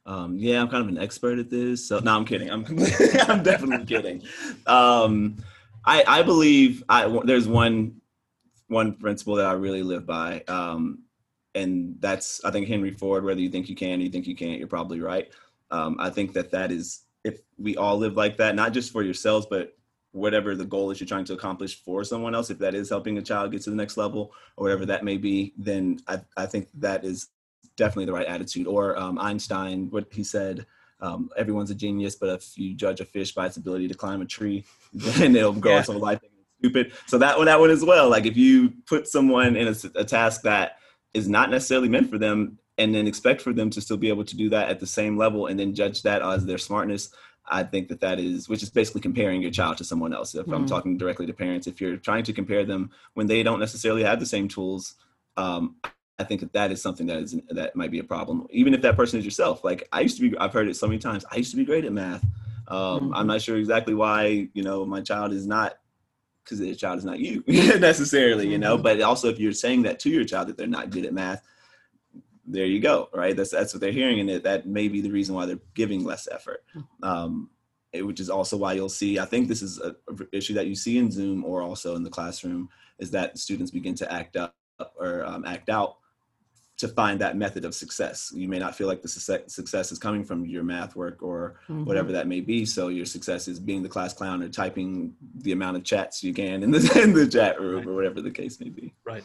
Um, 0.06 0.38
yeah, 0.38 0.60
I'm 0.60 0.68
kind 0.68 0.82
of 0.82 0.88
an 0.88 0.98
expert 0.98 1.38
at 1.38 1.50
this. 1.50 1.86
So 1.86 1.98
no, 1.98 2.16
I'm 2.16 2.24
kidding. 2.24 2.50
I'm 2.50 2.64
I'm 3.28 3.42
definitely 3.42 3.84
kidding. 3.84 4.22
Um, 4.66 5.36
I 5.84 6.02
I 6.06 6.22
believe 6.22 6.82
I 6.88 7.06
there's 7.24 7.46
one 7.46 7.97
one 8.68 8.94
principle 8.94 9.34
that 9.36 9.46
I 9.46 9.52
really 9.52 9.82
live 9.82 10.06
by, 10.06 10.42
um, 10.48 11.00
and 11.54 11.96
that's 12.00 12.44
I 12.44 12.50
think 12.50 12.68
Henry 12.68 12.90
Ford. 12.92 13.24
Whether 13.24 13.40
you 13.40 13.50
think 13.50 13.68
you 13.68 13.74
can, 13.76 14.00
or 14.00 14.02
you 14.02 14.10
think 14.10 14.26
you 14.26 14.36
can't, 14.36 14.58
you're 14.58 14.68
probably 14.68 15.00
right. 15.00 15.30
Um, 15.70 15.96
I 15.98 16.10
think 16.10 16.32
that 16.34 16.50
that 16.52 16.70
is 16.70 17.02
if 17.24 17.40
we 17.58 17.76
all 17.76 17.96
live 17.98 18.16
like 18.16 18.36
that, 18.38 18.54
not 18.54 18.72
just 18.72 18.92
for 18.92 19.02
yourselves, 19.02 19.46
but 19.50 19.74
whatever 20.12 20.54
the 20.54 20.64
goal 20.64 20.90
is 20.90 21.00
you're 21.00 21.06
trying 21.06 21.24
to 21.26 21.34
accomplish 21.34 21.82
for 21.82 22.02
someone 22.04 22.34
else, 22.34 22.50
if 22.50 22.58
that 22.58 22.74
is 22.74 22.88
helping 22.88 23.18
a 23.18 23.22
child 23.22 23.52
get 23.52 23.62
to 23.62 23.70
the 23.70 23.76
next 23.76 23.96
level 23.96 24.32
or 24.56 24.64
whatever 24.64 24.86
that 24.86 25.04
may 25.04 25.16
be, 25.16 25.52
then 25.58 25.98
I, 26.08 26.20
I 26.36 26.46
think 26.46 26.68
that 26.74 27.04
is 27.04 27.28
definitely 27.76 28.06
the 28.06 28.12
right 28.12 28.26
attitude. 28.26 28.66
Or 28.66 28.98
um, 28.98 29.18
Einstein, 29.18 29.90
what 29.90 30.06
he 30.10 30.24
said, 30.24 30.64
um, 31.00 31.28
everyone's 31.36 31.70
a 31.70 31.74
genius, 31.74 32.16
but 32.16 32.30
if 32.30 32.56
you 32.58 32.74
judge 32.74 33.00
a 33.00 33.04
fish 33.04 33.32
by 33.34 33.46
its 33.46 33.58
ability 33.58 33.86
to 33.88 33.94
climb 33.94 34.22
a 34.22 34.26
tree, 34.26 34.64
then 34.92 35.36
it'll 35.36 35.52
grow 35.52 35.72
Yeah. 35.72 35.78
its 35.80 35.88
whole 35.88 36.00
life 36.00 36.20
stupid. 36.58 36.92
So 37.06 37.18
that 37.18 37.36
one, 37.36 37.46
that 37.46 37.60
one 37.60 37.70
as 37.70 37.84
well. 37.84 38.08
Like 38.08 38.26
if 38.26 38.36
you 38.36 38.72
put 38.86 39.08
someone 39.08 39.56
in 39.56 39.74
a 39.94 40.04
task 40.04 40.42
that 40.42 40.78
is 41.14 41.28
not 41.28 41.50
necessarily 41.50 41.88
meant 41.88 42.10
for 42.10 42.18
them, 42.18 42.58
and 42.76 42.94
then 42.94 43.08
expect 43.08 43.42
for 43.42 43.52
them 43.52 43.70
to 43.70 43.80
still 43.80 43.96
be 43.96 44.08
able 44.08 44.24
to 44.24 44.36
do 44.36 44.48
that 44.50 44.68
at 44.68 44.78
the 44.78 44.86
same 44.86 45.16
level, 45.16 45.46
and 45.46 45.58
then 45.58 45.74
judge 45.74 46.02
that 46.02 46.22
as 46.22 46.46
their 46.46 46.58
smartness, 46.58 47.10
I 47.50 47.64
think 47.64 47.88
that 47.88 48.00
that 48.00 48.20
is, 48.20 48.48
which 48.48 48.62
is 48.62 48.70
basically 48.70 49.00
comparing 49.00 49.42
your 49.42 49.50
child 49.50 49.78
to 49.78 49.84
someone 49.84 50.12
else. 50.12 50.34
If 50.34 50.46
I'm 50.48 50.64
Mhm. 50.64 50.68
talking 50.68 50.96
directly 50.98 51.26
to 51.26 51.32
parents, 51.32 51.66
if 51.66 51.80
you're 51.80 51.96
trying 51.96 52.22
to 52.24 52.32
compare 52.32 52.64
them 52.64 52.90
when 53.14 53.26
they 53.26 53.42
don't 53.42 53.58
necessarily 53.58 54.04
have 54.04 54.20
the 54.20 54.26
same 54.26 54.46
tools, 54.48 54.94
um, 55.36 55.76
I 56.20 56.24
think 56.24 56.40
that 56.40 56.52
that 56.52 56.70
is 56.70 56.82
something 56.82 57.06
that 57.06 57.18
is 57.18 57.36
that 57.50 57.74
might 57.74 57.90
be 57.90 58.00
a 58.00 58.04
problem. 58.04 58.46
Even 58.50 58.74
if 58.74 58.82
that 58.82 58.96
person 58.96 59.18
is 59.18 59.24
yourself. 59.24 59.64
Like 59.64 59.88
I 59.92 60.00
used 60.00 60.16
to 60.18 60.30
be, 60.30 60.38
I've 60.38 60.52
heard 60.52 60.68
it 60.68 60.76
so 60.76 60.86
many 60.86 60.98
times. 60.98 61.24
I 61.32 61.36
used 61.36 61.52
to 61.52 61.56
be 61.56 61.64
great 61.64 61.84
at 61.84 61.92
math. 61.92 62.24
Um, 62.68 63.10
Mhm. 63.10 63.12
I'm 63.14 63.26
not 63.26 63.40
sure 63.40 63.56
exactly 63.56 63.94
why 63.94 64.48
you 64.52 64.62
know 64.62 64.84
my 64.84 65.00
child 65.00 65.32
is 65.32 65.46
not 65.46 65.78
because 66.48 66.58
the 66.60 66.74
child 66.74 66.98
is 66.98 67.04
not 67.04 67.18
you 67.18 67.44
necessarily. 67.78 68.48
You 68.48 68.58
know, 68.58 68.78
Mhm. 68.78 68.82
but 68.82 69.00
also 69.02 69.28
if 69.28 69.38
you're 69.38 69.52
saying 69.52 69.82
that 69.82 69.98
to 70.00 70.10
your 70.10 70.24
child 70.24 70.48
that 70.48 70.56
they're 70.56 70.66
not 70.66 70.90
good 70.90 71.04
at 71.04 71.12
math, 71.12 71.42
there 72.46 72.64
you 72.64 72.80
go. 72.80 73.10
Right. 73.12 73.36
That's 73.36 73.50
that's 73.50 73.74
what 73.74 73.80
they're 73.82 73.92
hearing, 73.92 74.18
and 74.20 74.42
that 74.42 74.66
may 74.66 74.88
be 74.88 75.00
the 75.02 75.10
reason 75.10 75.34
why 75.34 75.44
they're 75.46 75.60
giving 75.74 76.04
less 76.04 76.26
effort. 76.30 76.64
Um, 77.02 77.50
it- 77.92 78.02
which 78.02 78.20
is 78.20 78.30
also 78.30 78.56
why 78.56 78.72
you'll 78.74 78.88
see. 78.88 79.18
I 79.18 79.24
think 79.26 79.48
this 79.48 79.62
is 79.62 79.78
a, 79.80 79.94
a 80.08 80.26
issue 80.36 80.54
that 80.54 80.66
you 80.66 80.74
see 80.74 80.98
in 80.98 81.10
Zoom 81.10 81.44
or 81.44 81.62
also 81.62 81.94
in 81.96 82.02
the 82.02 82.10
classroom 82.10 82.68
is 82.98 83.10
that 83.12 83.38
students 83.38 83.70
begin 83.70 83.94
to 83.96 84.10
act 84.12 84.36
up 84.36 84.54
or 84.98 85.24
um, 85.26 85.44
act 85.44 85.68
out 85.68 85.97
to 86.78 86.86
find 86.86 87.20
that 87.20 87.36
method 87.36 87.64
of 87.64 87.74
success. 87.74 88.32
You 88.34 88.48
may 88.48 88.58
not 88.58 88.74
feel 88.74 88.86
like 88.86 89.02
the 89.02 89.08
success 89.08 89.92
is 89.92 89.98
coming 89.98 90.24
from 90.24 90.46
your 90.46 90.62
math 90.62 90.94
work 90.94 91.22
or 91.22 91.60
mm-hmm. 91.68 91.84
whatever 91.84 92.12
that 92.12 92.28
may 92.28 92.40
be. 92.40 92.64
So 92.64 92.86
your 92.86 93.04
success 93.04 93.48
is 93.48 93.58
being 93.58 93.82
the 93.82 93.88
class 93.88 94.14
clown 94.14 94.42
or 94.42 94.48
typing 94.48 95.12
the 95.34 95.52
amount 95.52 95.76
of 95.76 95.82
chats 95.84 96.22
you 96.22 96.32
can 96.32 96.62
in 96.62 96.70
the 96.70 97.00
in 97.02 97.12
the 97.12 97.26
chat 97.26 97.60
room 97.60 97.78
right. 97.78 97.86
or 97.86 97.94
whatever 97.94 98.22
the 98.22 98.30
case 98.30 98.60
may 98.60 98.68
be. 98.68 98.94
Right. 99.04 99.24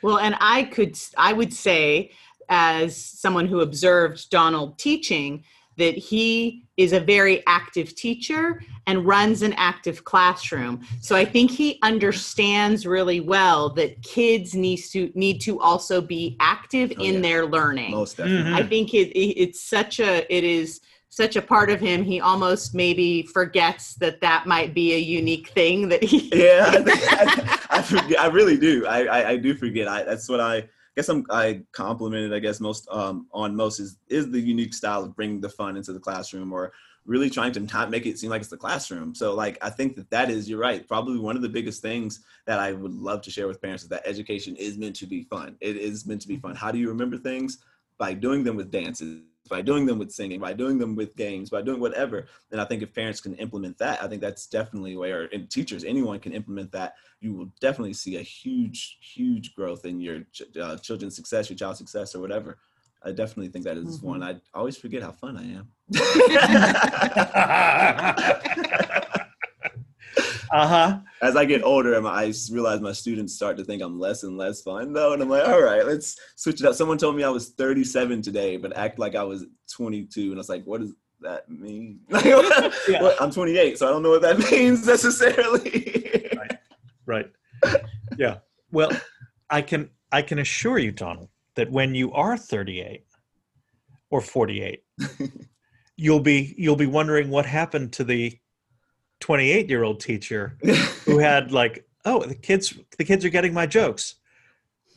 Well, 0.00 0.18
and 0.18 0.36
I 0.40 0.64
could 0.64 0.96
I 1.18 1.32
would 1.32 1.52
say 1.52 2.12
as 2.48 2.96
someone 2.96 3.46
who 3.46 3.60
observed 3.60 4.30
Donald 4.30 4.78
teaching 4.78 5.44
that 5.78 5.96
he 5.96 6.64
is 6.76 6.92
a 6.92 7.00
very 7.00 7.42
active 7.46 7.94
teacher 7.94 8.62
and 8.86 9.06
runs 9.06 9.42
an 9.42 9.52
active 9.54 10.04
classroom. 10.04 10.84
So 11.00 11.14
I 11.14 11.24
think 11.24 11.50
he 11.50 11.78
understands 11.82 12.86
really 12.86 13.20
well 13.20 13.70
that 13.70 14.02
kids 14.02 14.54
need 14.54 14.78
to 14.90 15.12
need 15.14 15.40
to 15.42 15.60
also 15.60 16.00
be 16.00 16.36
active 16.40 16.92
oh, 16.98 17.02
in 17.02 17.14
yeah. 17.14 17.20
their 17.20 17.46
learning. 17.46 17.92
Most 17.92 18.16
definitely. 18.16 18.44
Mm-hmm. 18.44 18.54
I 18.54 18.62
think 18.64 18.94
it, 18.94 19.08
it, 19.16 19.40
it's 19.40 19.60
such 19.60 20.00
a 20.00 20.34
it 20.34 20.44
is 20.44 20.80
such 21.12 21.36
a 21.36 21.42
part 21.42 21.68
of 21.68 21.78
him 21.78 22.02
he 22.02 22.22
almost 22.22 22.74
maybe 22.74 23.22
forgets 23.22 23.96
that 23.96 24.18
that 24.22 24.46
might 24.46 24.72
be 24.72 24.94
a 24.94 24.98
unique 24.98 25.48
thing 25.50 25.86
that 25.86 26.02
he 26.02 26.30
yeah 26.34 26.64
I, 26.66 27.58
I, 27.70 27.78
I, 27.78 27.82
forget 27.82 28.18
i 28.18 28.26
really 28.28 28.56
do 28.56 28.86
I, 28.86 29.04
I, 29.04 29.28
I 29.32 29.36
do 29.36 29.54
forget 29.54 29.88
I, 29.88 30.04
that's 30.04 30.26
what 30.26 30.40
i 30.40 30.66
guess 30.96 31.08
I'm, 31.08 31.24
I 31.30 31.62
complimented, 31.72 32.32
I 32.32 32.38
guess 32.38 32.60
most 32.60 32.88
um, 32.90 33.26
on 33.32 33.56
most 33.56 33.80
is 33.80 33.98
is 34.08 34.30
the 34.30 34.40
unique 34.40 34.74
style 34.74 35.02
of 35.02 35.16
bringing 35.16 35.40
the 35.40 35.48
fun 35.48 35.76
into 35.76 35.92
the 35.92 36.00
classroom 36.00 36.52
or 36.52 36.72
really 37.04 37.28
trying 37.28 37.52
to 37.52 37.60
not 37.60 37.90
make 37.90 38.06
it 38.06 38.18
seem 38.18 38.30
like 38.30 38.40
it's 38.40 38.50
the 38.50 38.56
classroom. 38.56 39.14
So 39.14 39.34
like 39.34 39.58
I 39.62 39.70
think 39.70 39.96
that 39.96 40.10
that 40.10 40.30
is 40.30 40.48
you're 40.48 40.60
right. 40.60 40.86
Probably 40.86 41.18
one 41.18 41.36
of 41.36 41.42
the 41.42 41.48
biggest 41.48 41.82
things 41.82 42.20
that 42.46 42.58
I 42.58 42.72
would 42.72 42.92
love 42.92 43.22
to 43.22 43.30
share 43.30 43.48
with 43.48 43.60
parents 43.60 43.82
is 43.82 43.88
that 43.88 44.06
education 44.06 44.54
is 44.56 44.78
meant 44.78 44.96
to 44.96 45.06
be 45.06 45.22
fun. 45.22 45.56
It 45.60 45.76
is 45.76 46.06
meant 46.06 46.20
to 46.22 46.28
be 46.28 46.36
fun. 46.36 46.54
How 46.54 46.70
do 46.70 46.78
you 46.78 46.88
remember 46.88 47.16
things? 47.16 47.58
By 47.98 48.14
doing 48.14 48.44
them 48.44 48.56
with 48.56 48.70
dances, 48.70 49.20
by 49.52 49.60
doing 49.60 49.84
them 49.84 49.98
with 49.98 50.10
singing, 50.10 50.40
by 50.40 50.54
doing 50.54 50.78
them 50.78 50.96
with 50.96 51.14
games, 51.14 51.50
by 51.50 51.60
doing 51.60 51.78
whatever. 51.78 52.24
And 52.50 52.58
I 52.58 52.64
think 52.64 52.82
if 52.82 52.94
parents 52.94 53.20
can 53.20 53.34
implement 53.34 53.76
that, 53.78 54.02
I 54.02 54.08
think 54.08 54.22
that's 54.22 54.46
definitely 54.46 54.96
where, 54.96 55.28
and 55.30 55.50
teachers, 55.50 55.84
anyone 55.84 56.20
can 56.20 56.32
implement 56.32 56.72
that, 56.72 56.94
you 57.20 57.34
will 57.34 57.52
definitely 57.60 57.92
see 57.92 58.16
a 58.16 58.22
huge, 58.22 58.96
huge 59.02 59.54
growth 59.54 59.84
in 59.84 60.00
your 60.00 60.22
uh, 60.58 60.78
children's 60.78 61.14
success, 61.14 61.50
your 61.50 61.58
child's 61.58 61.76
success, 61.78 62.14
or 62.14 62.20
whatever. 62.20 62.56
I 63.04 63.12
definitely 63.12 63.48
think 63.48 63.66
that 63.66 63.76
is 63.76 63.98
mm-hmm. 63.98 64.06
one. 64.06 64.22
I 64.22 64.36
always 64.54 64.78
forget 64.78 65.02
how 65.02 65.12
fun 65.12 65.36
I 65.36 65.44
am. 65.58 65.68
uh 70.52 70.66
huh. 70.66 70.98
As 71.22 71.34
I 71.34 71.44
get 71.44 71.62
older, 71.62 71.94
I 72.06 72.32
realize 72.50 72.80
my 72.80 72.92
students 72.92 73.34
start 73.34 73.56
to 73.56 73.64
think 73.64 73.82
I'm 73.82 73.98
less 73.98 74.22
and 74.22 74.36
less 74.36 74.60
fun, 74.60 74.92
though. 74.92 75.14
And 75.14 75.22
I'm 75.22 75.28
like, 75.28 75.48
all 75.48 75.62
right, 75.62 75.86
let's 75.86 76.18
switch 76.36 76.60
it 76.60 76.66
up. 76.66 76.74
Someone 76.74 76.98
told 76.98 77.16
me 77.16 77.24
I 77.24 77.30
was 77.30 77.50
37 77.50 78.20
today, 78.20 78.58
but 78.58 78.76
act 78.76 78.98
like 78.98 79.14
I 79.14 79.22
was 79.22 79.46
22. 79.72 80.24
And 80.24 80.34
I 80.34 80.36
was 80.36 80.48
like, 80.48 80.64
what 80.64 80.82
does 80.82 80.92
that 81.20 81.48
mean? 81.48 82.00
yeah. 82.24 83.00
well, 83.00 83.16
I'm 83.18 83.30
28, 83.30 83.78
so 83.78 83.88
I 83.88 83.90
don't 83.90 84.02
know 84.02 84.10
what 84.10 84.22
that 84.22 84.38
means 84.50 84.86
necessarily. 84.86 86.28
right. 86.36 86.58
Right. 87.06 87.30
Yeah. 88.18 88.38
Well, 88.70 88.90
I 89.48 89.62
can 89.62 89.90
I 90.10 90.22
can 90.22 90.38
assure 90.38 90.78
you, 90.78 90.92
Donald, 90.92 91.28
that 91.56 91.70
when 91.70 91.94
you 91.94 92.12
are 92.12 92.36
38 92.36 93.04
or 94.10 94.20
48, 94.20 94.82
you'll 95.96 96.20
be 96.20 96.54
you'll 96.58 96.76
be 96.76 96.86
wondering 96.86 97.30
what 97.30 97.46
happened 97.46 97.92
to 97.94 98.04
the 98.04 98.38
28 99.22 99.70
year 99.70 99.84
old 99.84 100.00
teacher 100.00 100.58
who 101.04 101.18
had 101.18 101.52
like, 101.52 101.86
oh, 102.04 102.24
the 102.24 102.34
kids 102.34 102.74
the 102.98 103.04
kids 103.04 103.24
are 103.24 103.30
getting 103.30 103.54
my 103.54 103.66
jokes. 103.66 104.16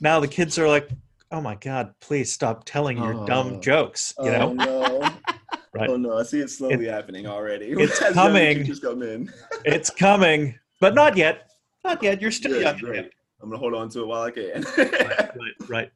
Now 0.01 0.19
the 0.19 0.27
kids 0.27 0.57
are 0.57 0.67
like, 0.67 0.89
oh 1.31 1.39
my 1.39 1.55
god, 1.55 1.93
please 2.01 2.33
stop 2.33 2.65
telling 2.65 2.97
your 2.97 3.13
oh. 3.13 3.25
dumb 3.27 3.61
jokes. 3.61 4.13
You 4.19 4.31
oh, 4.31 4.53
know. 4.53 4.65
No. 4.65 4.99
right. 5.73 5.89
Oh 5.89 5.97
no, 5.97 6.17
I 6.17 6.23
see 6.23 6.39
it 6.39 6.49
slowly 6.49 6.87
it, 6.87 6.91
happening 6.91 7.27
already. 7.27 7.67
It's 7.77 7.99
coming. 7.99 8.65
Come 8.81 9.03
in. 9.03 9.31
it's 9.63 9.91
coming, 9.91 10.57
but 10.81 10.95
not 10.95 11.15
yet. 11.15 11.51
Not 11.83 12.01
yet. 12.01 12.19
You're 12.19 12.31
still 12.31 12.59
yeah, 12.59 12.75
young. 12.75 13.05
I'm 13.41 13.49
gonna 13.49 13.59
hold 13.59 13.75
on 13.75 13.89
to 13.89 14.01
it 14.01 14.07
while 14.07 14.23
I 14.23 14.31
can. 14.31 14.65
right, 14.75 14.89
right, 14.89 15.69
right. 15.69 15.91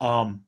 Um, 0.00 0.44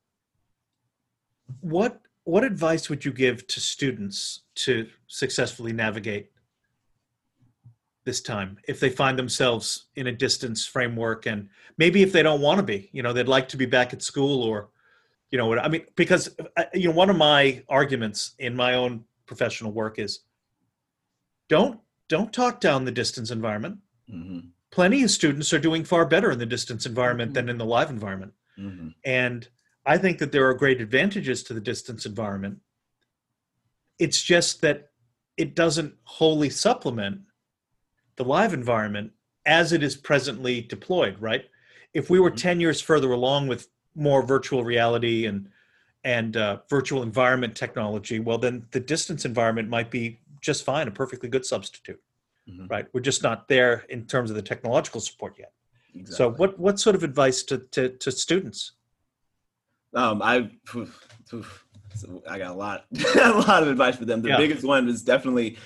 what 1.61 2.01
what 2.23 2.43
advice 2.43 2.89
would 2.89 3.05
you 3.05 3.13
give 3.13 3.45
to 3.47 3.59
students 3.59 4.41
to 4.55 4.87
successfully 5.07 5.73
navigate 5.73 6.31
this 8.09 8.21
time 8.21 8.57
if 8.67 8.79
they 8.79 8.89
find 8.89 9.19
themselves 9.19 9.85
in 9.95 10.07
a 10.07 10.11
distance 10.11 10.65
framework 10.65 11.27
and 11.27 11.47
maybe 11.77 12.01
if 12.01 12.11
they 12.11 12.23
don't 12.23 12.41
want 12.41 12.57
to 12.57 12.63
be 12.63 12.89
you 12.91 13.03
know 13.03 13.13
they'd 13.13 13.27
like 13.27 13.47
to 13.47 13.55
be 13.55 13.67
back 13.67 13.93
at 13.93 14.01
school 14.01 14.41
or 14.41 14.69
you 15.29 15.37
know 15.37 15.45
what 15.45 15.59
i 15.59 15.67
mean 15.67 15.85
because 15.95 16.35
uh, 16.57 16.63
you 16.73 16.87
know 16.87 16.95
one 16.95 17.11
of 17.11 17.15
my 17.15 17.63
arguments 17.69 18.33
in 18.39 18.55
my 18.55 18.73
own 18.73 19.03
professional 19.27 19.71
work 19.71 19.99
is 19.99 20.21
don't 21.49 21.79
don't 22.07 22.33
talk 22.33 22.59
down 22.59 22.83
the 22.83 22.91
distance 22.91 23.29
environment 23.29 23.77
mm-hmm. 24.11 24.39
plenty 24.71 25.03
of 25.03 25.11
students 25.11 25.53
are 25.53 25.59
doing 25.59 25.83
far 25.83 26.03
better 26.03 26.31
in 26.31 26.39
the 26.39 26.47
distance 26.47 26.87
environment 26.87 27.29
mm-hmm. 27.29 27.45
than 27.45 27.49
in 27.49 27.59
the 27.59 27.71
live 27.75 27.91
environment 27.91 28.33
mm-hmm. 28.57 28.87
and 29.05 29.49
i 29.85 29.99
think 29.99 30.17
that 30.17 30.31
there 30.31 30.49
are 30.49 30.55
great 30.55 30.81
advantages 30.81 31.43
to 31.43 31.53
the 31.53 31.61
distance 31.61 32.07
environment 32.07 32.57
it's 33.99 34.23
just 34.23 34.61
that 34.61 34.89
it 35.37 35.53
doesn't 35.53 35.93
wholly 36.05 36.49
supplement 36.49 37.21
the 38.19 38.25
live 38.25 38.53
environment 38.53 39.13
as 39.45 39.71
it 39.71 39.81
is 39.81 39.95
presently 39.95 40.61
deployed, 40.61 41.15
right? 41.21 41.45
If 41.93 42.09
we 42.09 42.19
were 42.19 42.29
mm-hmm. 42.29 42.35
10 42.35 42.59
years 42.59 42.81
further 42.81 43.13
along 43.13 43.47
with 43.47 43.69
more 43.95 44.21
virtual 44.21 44.63
reality 44.63 45.25
and 45.25 45.49
and 46.05 46.37
uh, 46.37 46.59
virtual 46.69 47.01
environment 47.03 47.55
technology, 47.55 48.19
well, 48.19 48.37
then 48.37 48.65
the 48.71 48.79
distance 48.79 49.25
environment 49.25 49.67
might 49.67 49.91
be 49.91 50.19
just 50.39 50.63
fine, 50.63 50.87
a 50.87 50.91
perfectly 50.91 51.27
good 51.27 51.45
substitute, 51.45 52.01
mm-hmm. 52.49 52.67
right? 52.67 52.87
We're 52.93 53.01
just 53.01 53.21
not 53.21 53.49
there 53.49 53.85
in 53.89 54.05
terms 54.05 54.29
of 54.29 54.37
the 54.37 54.41
technological 54.41 55.01
support 55.01 55.35
yet. 55.37 55.51
Exactly. 55.93 56.15
So, 56.15 56.31
what 56.31 56.59
what 56.59 56.79
sort 56.79 56.95
of 56.95 57.03
advice 57.03 57.43
to 57.43 57.59
to, 57.71 57.89
to 57.89 58.11
students? 58.11 58.73
Um, 59.93 60.21
I 60.21 60.49
I 62.29 62.37
got 62.37 62.51
a 62.51 62.53
lot 62.53 62.85
a 63.15 63.43
lot 63.47 63.63
of 63.63 63.69
advice 63.69 63.95
for 63.95 64.05
them. 64.05 64.21
The 64.21 64.29
yeah. 64.29 64.37
biggest 64.37 64.65
one 64.65 64.87
is 64.89 65.03
definitely 65.03 65.57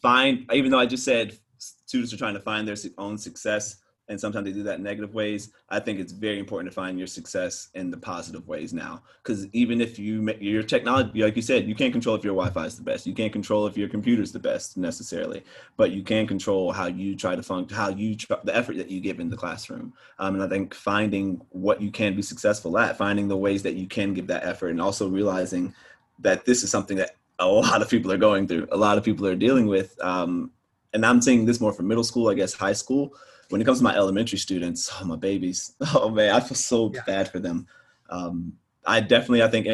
find, 0.00 0.46
even 0.52 0.70
though 0.70 0.78
I 0.78 0.86
just 0.86 1.04
said 1.04 1.38
students 1.86 2.12
are 2.12 2.16
trying 2.16 2.34
to 2.34 2.40
find 2.40 2.66
their 2.66 2.76
own 2.98 3.18
success 3.18 3.76
and 4.08 4.20
sometimes 4.20 4.44
they 4.44 4.52
do 4.52 4.62
that 4.62 4.76
in 4.76 4.82
negative 4.82 5.14
ways 5.14 5.52
i 5.70 5.80
think 5.80 5.98
it's 5.98 6.12
very 6.12 6.38
important 6.38 6.70
to 6.70 6.74
find 6.74 6.98
your 6.98 7.06
success 7.06 7.68
in 7.74 7.90
the 7.90 7.96
positive 7.96 8.46
ways 8.46 8.72
now. 8.72 9.02
Because 9.22 9.46
even 9.52 9.80
if 9.80 9.98
you 9.98 10.30
your 10.40 10.62
technology 10.62 11.22
like 11.22 11.36
you 11.36 11.42
said 11.42 11.66
you 11.66 11.74
can't 11.74 11.92
control 11.92 12.16
if 12.16 12.24
your 12.24 12.34
wi-fi 12.34 12.66
is 12.66 12.76
the 12.76 12.82
best. 12.82 13.06
You 13.06 13.14
can't 13.14 13.32
control 13.32 13.66
if 13.66 13.76
your 13.76 13.88
computer 13.88 14.22
is 14.22 14.32
the 14.32 14.38
best 14.38 14.76
necessarily 14.76 15.42
but 15.76 15.90
you 15.90 16.02
can 16.02 16.26
control 16.26 16.72
how 16.72 16.86
you 16.86 17.16
try 17.16 17.34
to 17.34 17.42
function 17.42 17.76
how 17.76 17.88
you 17.88 18.14
try, 18.16 18.36
the 18.44 18.54
effort 18.54 18.76
that 18.76 18.90
you 18.90 19.00
give 19.00 19.20
in 19.20 19.30
the 19.30 19.36
classroom. 19.36 19.92
Um, 20.18 20.34
and 20.34 20.42
i 20.42 20.48
think 20.48 20.74
finding 20.74 21.40
what 21.50 21.80
you 21.80 21.90
can 21.90 22.14
be 22.14 22.22
successful 22.22 22.76
at 22.78 22.98
finding 22.98 23.28
the 23.28 23.36
ways 23.36 23.62
that 23.62 23.74
you 23.74 23.86
can 23.86 24.14
give 24.14 24.26
that 24.26 24.44
effort 24.44 24.68
and 24.68 24.80
also 24.80 25.08
realizing 25.08 25.74
that 26.20 26.44
this 26.44 26.62
is 26.62 26.70
something 26.70 26.96
that 26.98 27.16
a 27.40 27.46
lot 27.46 27.82
of 27.82 27.88
people 27.88 28.12
are 28.12 28.18
going 28.28 28.46
through 28.46 28.66
a 28.70 28.76
lot 28.76 28.98
of 28.98 29.04
people 29.04 29.26
are 29.26 29.34
dealing 29.34 29.66
with 29.66 29.98
um, 30.02 30.50
and 30.94 31.04
I'm 31.04 31.20
saying 31.20 31.44
this 31.44 31.60
more 31.60 31.72
for 31.72 31.82
middle 31.82 32.04
school, 32.04 32.28
I 32.28 32.34
guess 32.34 32.54
high 32.54 32.72
school. 32.72 33.14
When 33.50 33.60
it 33.60 33.64
comes 33.64 33.78
to 33.78 33.84
my 33.84 33.94
elementary 33.94 34.38
students, 34.38 34.90
oh 35.00 35.04
my 35.04 35.16
babies, 35.16 35.74
oh 35.94 36.08
man, 36.08 36.34
I 36.34 36.40
feel 36.40 36.56
so 36.56 36.90
yeah. 36.94 37.02
bad 37.06 37.30
for 37.30 37.40
them. 37.40 37.66
Um, 38.08 38.54
I 38.86 39.00
definitely, 39.00 39.42
I 39.42 39.48
think, 39.48 39.66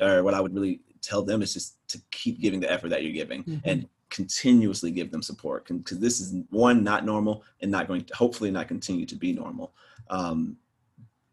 or 0.00 0.22
what 0.22 0.34
I 0.34 0.40
would 0.40 0.54
really 0.54 0.80
tell 1.02 1.22
them 1.22 1.42
is 1.42 1.52
just 1.52 1.76
to 1.88 2.00
keep 2.10 2.40
giving 2.40 2.60
the 2.60 2.70
effort 2.70 2.88
that 2.88 3.02
you're 3.02 3.12
giving 3.12 3.44
mm-hmm. 3.44 3.68
and 3.68 3.88
continuously 4.10 4.90
give 4.90 5.10
them 5.10 5.22
support 5.22 5.66
because 5.66 5.98
this 5.98 6.20
is 6.20 6.34
one 6.50 6.84
not 6.84 7.04
normal 7.04 7.42
and 7.60 7.70
not 7.70 7.88
going 7.88 8.04
to 8.04 8.14
hopefully 8.14 8.50
not 8.50 8.68
continue 8.68 9.04
to 9.04 9.16
be 9.16 9.32
normal. 9.32 9.74
Um, 10.08 10.56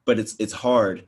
but 0.03 0.17
it's 0.17 0.35
it's 0.39 0.53
hard 0.53 1.05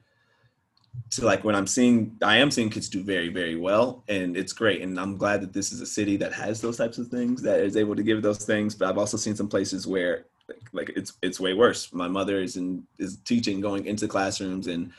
to 1.12 1.26
like 1.26 1.44
when 1.44 1.56
I'm 1.56 1.68
seeing 1.68 2.18
I 2.22 2.38
am 2.38 2.50
seeing 2.52 2.70
kids 2.70 2.90
do 2.90 3.04
very 3.04 3.30
very 3.30 3.56
well 3.56 4.04
and 4.08 4.36
it's 4.36 4.54
great 4.54 4.82
and 4.82 5.00
I'm 5.00 5.18
glad 5.18 5.42
that 5.42 5.54
this 5.54 5.72
is 5.72 5.82
a 5.82 5.86
city 5.86 6.18
that 6.18 6.34
has 6.34 6.62
those 6.62 6.78
types 6.78 6.98
of 6.98 7.08
things 7.08 7.42
that 7.44 7.60
is 7.60 7.78
able 7.78 7.96
to 7.96 8.04
give 8.04 8.22
those 8.22 8.46
things 8.46 8.74
but 8.76 8.88
I've 8.88 8.98
also 8.98 9.18
seen 9.18 9.36
some 9.36 9.48
places 9.48 9.86
where 9.86 10.26
like, 10.48 10.62
like 10.74 10.94
it's 10.96 11.14
it's 11.22 11.40
way 11.40 11.54
worse. 11.54 11.94
My 11.94 12.08
mother 12.08 12.40
is 12.40 12.58
in 12.58 12.84
is 13.00 13.18
teaching 13.18 13.62
going 13.62 13.86
into 13.86 14.08
classrooms 14.08 14.68
and 14.68 14.92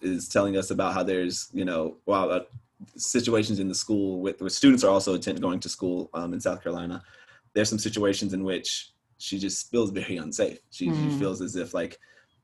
is 0.00 0.28
telling 0.28 0.56
us 0.56 0.70
about 0.70 0.94
how 0.94 1.02
there's 1.02 1.48
you 1.52 1.64
know 1.64 1.96
wow 2.06 2.28
uh, 2.28 2.44
situations 2.96 3.58
in 3.58 3.68
the 3.68 3.74
school 3.74 4.20
with, 4.20 4.40
with 4.40 4.52
students 4.52 4.84
are 4.84 4.90
also 4.90 5.14
attend, 5.14 5.40
going 5.40 5.60
to 5.60 5.68
school 5.68 6.10
um, 6.14 6.32
in 6.32 6.40
South 6.40 6.62
Carolina. 6.62 7.02
There's 7.52 7.68
some 7.68 7.78
situations 7.78 8.32
in 8.32 8.44
which 8.44 8.90
she 9.18 9.38
just 9.38 9.70
feels 9.70 9.90
very 9.90 10.16
unsafe. 10.16 10.58
She, 10.70 10.88
mm. 10.88 11.12
she 11.12 11.18
feels 11.18 11.40
as 11.40 11.56
if 11.56 11.74
like 11.74 11.98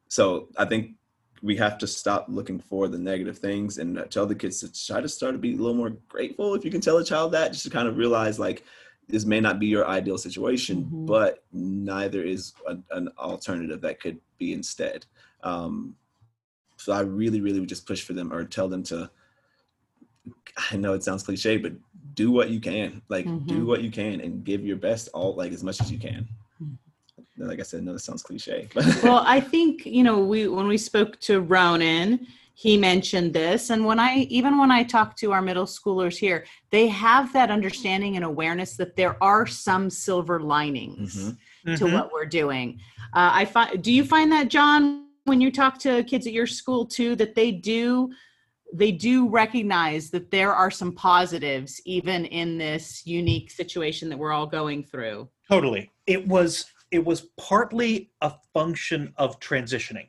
so 0.08 0.48
I 0.56 0.64
think 0.64 0.92
we 1.42 1.56
have 1.56 1.78
to 1.78 1.86
stop 1.86 2.26
looking 2.28 2.58
for 2.58 2.88
the 2.88 2.98
negative 2.98 3.38
things 3.38 3.78
and 3.78 4.04
tell 4.10 4.26
the 4.26 4.34
kids 4.34 4.60
to 4.60 4.86
try 4.86 5.00
to 5.00 5.08
start 5.08 5.32
to 5.32 5.38
be 5.38 5.54
a 5.54 5.56
little 5.56 5.74
more 5.74 5.90
grateful 6.08 6.54
if 6.54 6.64
you 6.64 6.70
can 6.70 6.80
tell 6.80 6.98
a 6.98 7.04
child 7.04 7.32
that 7.32 7.52
just 7.52 7.64
to 7.64 7.70
kind 7.70 7.88
of 7.88 7.96
realize 7.96 8.38
like 8.38 8.64
this 9.08 9.24
may 9.24 9.40
not 9.40 9.58
be 9.58 9.66
your 9.66 9.86
ideal 9.86 10.18
situation 10.18 10.84
mm-hmm. 10.84 11.06
but 11.06 11.44
neither 11.52 12.22
is 12.22 12.54
a, 12.66 12.76
an 12.90 13.08
alternative 13.18 13.80
that 13.80 14.00
could 14.00 14.18
be 14.38 14.52
instead 14.52 15.06
um, 15.44 15.94
so 16.78 16.92
I 16.92 17.00
really, 17.00 17.40
really 17.40 17.60
would 17.60 17.68
just 17.68 17.86
push 17.86 18.02
for 18.02 18.12
them 18.12 18.32
or 18.32 18.44
tell 18.44 18.68
them 18.68 18.82
to. 18.84 19.10
I 20.70 20.76
know 20.76 20.94
it 20.94 21.02
sounds 21.02 21.22
cliche, 21.22 21.56
but 21.56 21.72
do 22.14 22.30
what 22.30 22.50
you 22.50 22.60
can. 22.60 23.02
Like 23.08 23.26
Mhm. 23.26 23.46
do 23.46 23.66
what 23.66 23.82
you 23.82 23.90
can 23.90 24.20
and 24.20 24.44
give 24.44 24.64
your 24.64 24.76
best 24.76 25.08
all 25.12 25.34
like 25.34 25.52
as 25.52 25.64
much 25.64 25.80
as 25.80 25.90
you 25.90 25.98
can. 25.98 26.28
Like 27.46 27.60
I 27.60 27.62
said, 27.62 27.84
no, 27.84 27.92
that 27.92 28.00
sounds 28.00 28.22
cliche. 28.22 28.68
well, 29.02 29.22
I 29.26 29.40
think 29.40 29.86
you 29.86 30.02
know 30.02 30.18
we 30.18 30.48
when 30.48 30.66
we 30.66 30.78
spoke 30.78 31.18
to 31.20 31.40
Ronan, 31.40 32.26
he 32.54 32.76
mentioned 32.76 33.32
this, 33.32 33.70
and 33.70 33.84
when 33.84 33.98
I 34.00 34.26
even 34.30 34.58
when 34.58 34.70
I 34.70 34.82
talk 34.82 35.16
to 35.18 35.32
our 35.32 35.42
middle 35.42 35.66
schoolers 35.66 36.16
here, 36.16 36.44
they 36.70 36.88
have 36.88 37.32
that 37.32 37.50
understanding 37.50 38.16
and 38.16 38.24
awareness 38.24 38.76
that 38.76 38.96
there 38.96 39.22
are 39.22 39.46
some 39.46 39.88
silver 39.90 40.40
linings 40.40 41.32
Mhm. 41.64 41.78
to 41.78 41.84
Mhm. 41.84 41.92
what 41.92 42.12
we're 42.12 42.26
doing. 42.26 42.80
Uh, 43.14 43.30
I 43.32 43.44
find. 43.44 43.82
Do 43.82 43.92
you 43.92 44.04
find 44.04 44.32
that, 44.32 44.48
John, 44.48 45.06
when 45.24 45.40
you 45.40 45.50
talk 45.52 45.78
to 45.80 46.02
kids 46.04 46.26
at 46.26 46.32
your 46.32 46.46
school 46.46 46.84
too, 46.86 47.14
that 47.16 47.34
they 47.34 47.52
do 47.52 48.10
they 48.74 48.92
do 48.92 49.26
recognize 49.30 50.10
that 50.10 50.30
there 50.30 50.52
are 50.52 50.70
some 50.70 50.92
positives 50.92 51.80
even 51.86 52.26
in 52.26 52.58
this 52.58 53.06
unique 53.06 53.50
situation 53.50 54.10
that 54.10 54.18
we're 54.18 54.30
all 54.30 54.46
going 54.46 54.84
through. 54.84 55.26
Totally. 55.50 55.90
It 56.06 56.28
was 56.28 56.66
it 56.90 57.04
was 57.04 57.22
partly 57.36 58.10
a 58.20 58.32
function 58.54 59.12
of 59.16 59.38
transitioning, 59.40 60.08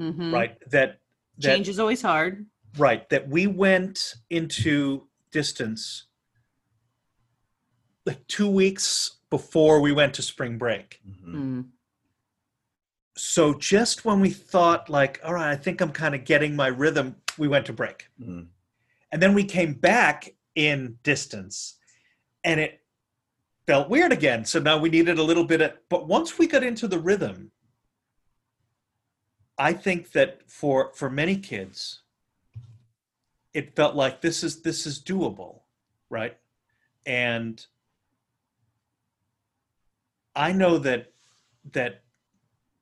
Mhm. 0.00 0.32
right? 0.32 0.58
That 0.70 1.00
that 1.38 1.50
Change 1.54 1.68
is 1.68 1.78
always 1.78 2.02
hard. 2.02 2.46
right 2.76 3.08
that 3.10 3.28
we 3.28 3.46
went 3.46 4.14
into 4.30 5.06
distance 5.30 6.06
like 8.06 8.26
two 8.26 8.48
weeks 8.50 9.18
before 9.30 9.80
we 9.80 9.92
went 9.92 10.14
to 10.14 10.22
spring 10.22 10.58
break. 10.58 11.00
Mhm. 11.06 11.34
Mm. 11.34 11.68
So 13.16 13.54
just 13.54 14.04
when 14.04 14.20
we 14.20 14.30
thought 14.30 14.88
like, 14.88 15.20
all 15.22 15.34
right, 15.34 15.50
I 15.50 15.56
think 15.56 15.80
I'm 15.80 15.92
kind 15.92 16.14
of 16.14 16.24
getting 16.24 16.56
my 16.56 16.68
rhythm, 16.68 17.16
we 17.36 17.46
went 17.48 17.66
to 17.66 17.72
break. 17.72 18.08
Mhm. 18.20 18.48
And 19.12 19.22
then 19.22 19.34
we 19.34 19.44
came 19.44 19.74
back 19.74 20.34
in 20.54 20.98
distance 21.02 21.76
and 22.44 22.58
it 22.60 22.82
felt 23.68 23.90
weird 23.90 24.12
again. 24.12 24.46
So 24.46 24.58
now 24.58 24.78
we 24.78 24.88
needed 24.88 25.18
a 25.18 25.22
little 25.22 25.44
bit 25.44 25.60
of, 25.60 25.72
but 25.90 26.08
once 26.08 26.38
we 26.38 26.46
got 26.46 26.62
into 26.64 26.88
the 26.88 26.98
rhythm, 26.98 27.50
I 29.58 29.74
think 29.74 30.12
that 30.12 30.50
for 30.50 30.90
for 30.94 31.10
many 31.10 31.36
kids, 31.36 32.00
it 33.52 33.76
felt 33.76 33.94
like 33.94 34.22
this 34.22 34.42
is 34.42 34.62
this 34.62 34.86
is 34.86 34.98
doable, 34.98 35.60
right? 36.08 36.38
And 37.04 37.64
I 40.34 40.52
know 40.52 40.78
that 40.78 41.12
that 41.72 42.04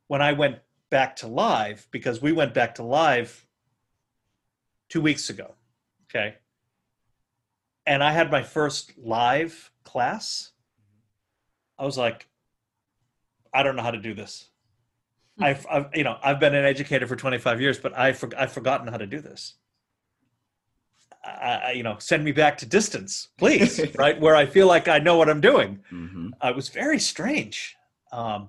when 0.07 0.22
I 0.22 0.35
went 0.35 0.61
back 0.88 1.16
to 1.16 1.27
live, 1.27 1.88
because 1.90 2.22
we 2.22 2.31
went 2.31 2.55
back 2.55 2.77
to 2.77 2.85
live 2.85 3.44
two 4.88 5.01
weeks 5.01 5.31
ago, 5.31 5.57
okay, 6.05 6.37
and 7.85 8.05
I 8.05 8.12
had 8.12 8.31
my 8.31 8.44
first 8.44 8.96
live 8.96 9.72
class, 9.83 10.53
I 11.78 11.84
was 11.84 11.98
like, 11.98 12.26
I 13.52 13.62
don't 13.62 13.76
know 13.76 13.82
how 13.82 13.90
to 13.90 14.00
do 14.00 14.14
this. 14.14 14.48
I've, 15.38 15.66
I've, 15.70 15.88
you 15.94 16.02
know, 16.02 16.16
I've 16.22 16.40
been 16.40 16.54
an 16.54 16.64
educator 16.64 17.06
for 17.06 17.14
25 17.16 17.60
years, 17.60 17.78
but 17.78 17.96
I 17.96 18.12
for, 18.14 18.30
I've 18.38 18.52
forgotten 18.52 18.88
how 18.88 18.96
to 18.96 19.06
do 19.06 19.20
this. 19.20 19.54
I, 21.22 21.28
I, 21.66 21.70
you 21.72 21.82
know, 21.82 21.96
send 21.98 22.24
me 22.24 22.32
back 22.32 22.56
to 22.58 22.66
distance, 22.66 23.28
please, 23.36 23.80
right 23.98 24.18
where 24.18 24.34
I 24.34 24.46
feel 24.46 24.66
like 24.66 24.88
I 24.88 24.98
know 24.98 25.16
what 25.16 25.28
I'm 25.28 25.40
doing. 25.42 25.80
Mhm. 25.92 26.30
Uh, 26.42 26.48
it 26.48 26.56
was 26.56 26.70
very 26.70 26.98
strange. 26.98 27.76
Um, 28.12 28.48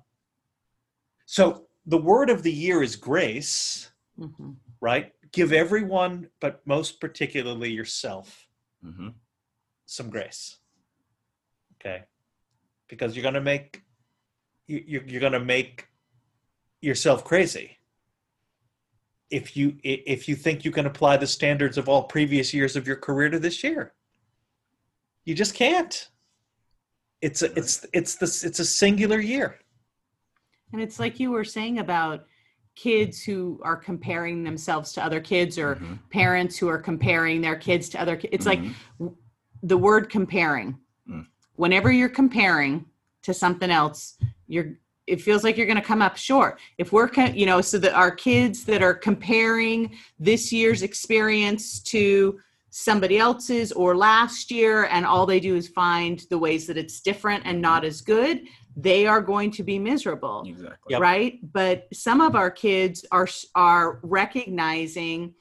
so 1.26 1.68
the 1.86 1.98
word 1.98 2.30
of 2.30 2.44
the 2.44 2.52
year 2.54 2.82
is 2.82 2.96
grace, 2.96 3.92
Mhm. 4.18 4.56
right? 4.80 5.14
Give 5.34 5.52
everyone, 5.52 6.30
but 6.40 6.66
most 6.66 7.02
particularly 7.02 7.72
yourself, 7.72 8.48
Mhm. 8.86 9.14
some 9.86 10.10
grace. 10.10 10.60
Okay, 11.76 12.04
because 12.88 13.16
you're 13.16 13.24
gonna 13.24 13.42
make 13.42 13.84
you, 14.68 14.84
you- 14.86 15.04
you're 15.08 15.22
gonna 15.22 15.40
make 15.40 15.88
yourself 16.82 17.24
crazy 17.24 17.78
if 19.30 19.58
you 19.58 19.78
if 19.84 20.28
you 20.30 20.36
think 20.36 20.64
you 20.64 20.72
can 20.72 20.86
apply 20.86 21.18
the 21.18 21.28
standards 21.28 21.78
of 21.78 21.90
all 21.90 22.04
previous 22.04 22.54
years 22.54 22.76
of 22.76 22.88
your 22.88 22.96
career 22.96 23.30
to 23.30 23.40
this 23.40 23.64
year. 23.64 23.94
You 25.26 25.36
just 25.36 25.54
can't. 25.54 26.10
It's 27.22 27.42
a 27.42 27.58
it's 27.58 27.86
it's 27.94 28.16
this 28.16 28.44
it's 28.44 28.60
a 28.60 28.66
singular 28.66 29.20
year. 29.20 29.60
And 30.72 30.82
it's 30.82 31.00
like 31.00 31.20
you 31.20 31.32
were 31.32 31.44
saying 31.44 31.80
about 31.80 32.26
kids 32.76 33.24
who 33.24 33.60
are 33.64 33.76
comparing 33.76 34.44
themselves 34.44 34.94
to 34.94 35.04
other 35.04 35.20
kids 35.20 35.58
or 35.58 35.76
Mhm. 35.76 36.00
parents 36.12 36.58
who 36.58 36.68
are 36.70 36.78
comparing 36.78 37.42
their 37.42 37.56
kids 37.56 37.90
to 37.90 38.00
other 38.00 38.16
kids. 38.16 38.30
It's 38.34 38.46
like 38.46 38.60
Mhm. 38.60 39.16
the 39.64 39.78
word 39.78 40.10
comparing. 40.10 40.78
Whenever 41.58 41.92
you're 41.92 42.10
comparing 42.10 42.86
to 43.24 43.34
something 43.34 43.70
else, 43.70 44.18
you're 44.48 44.78
it 45.06 45.22
feels 45.22 45.42
like 45.44 45.56
you're 45.56 45.66
going 45.66 45.78
to 45.78 45.82
come 45.82 46.02
up 46.02 46.18
short. 46.18 46.60
If 46.78 46.92
we're 46.92 47.10
you 47.34 47.46
know 47.46 47.62
so 47.62 47.78
that 47.80 47.94
our 47.94 48.12
kids 48.12 48.66
that 48.66 48.82
are 48.82 48.94
comparing 48.94 49.96
this 50.20 50.52
year's 50.52 50.82
experience 50.82 51.80
to 51.84 52.40
somebody 52.70 53.18
else's 53.18 53.72
or 53.72 53.96
last 53.96 54.52
year 54.52 54.86
and 54.92 55.06
all 55.06 55.26
they 55.26 55.40
do 55.40 55.56
is 55.56 55.68
find 55.70 56.26
the 56.30 56.38
ways 56.38 56.68
that 56.68 56.78
it's 56.78 57.00
different 57.00 57.44
and 57.46 57.62
not 57.62 57.86
as 57.86 58.02
good, 58.02 58.42
they 58.76 59.08
are 59.08 59.22
going 59.22 59.50
to 59.50 59.64
be 59.64 59.80
miserable 59.80 60.44
exactly. 60.48 60.92
Yep. 60.92 61.02
right 61.02 61.40
but 61.52 61.88
some 61.92 62.22
of 62.22 62.36
our 62.36 62.52
kids 62.52 63.04
are 63.12 63.28
are 63.56 64.00
recognizing 64.04 65.34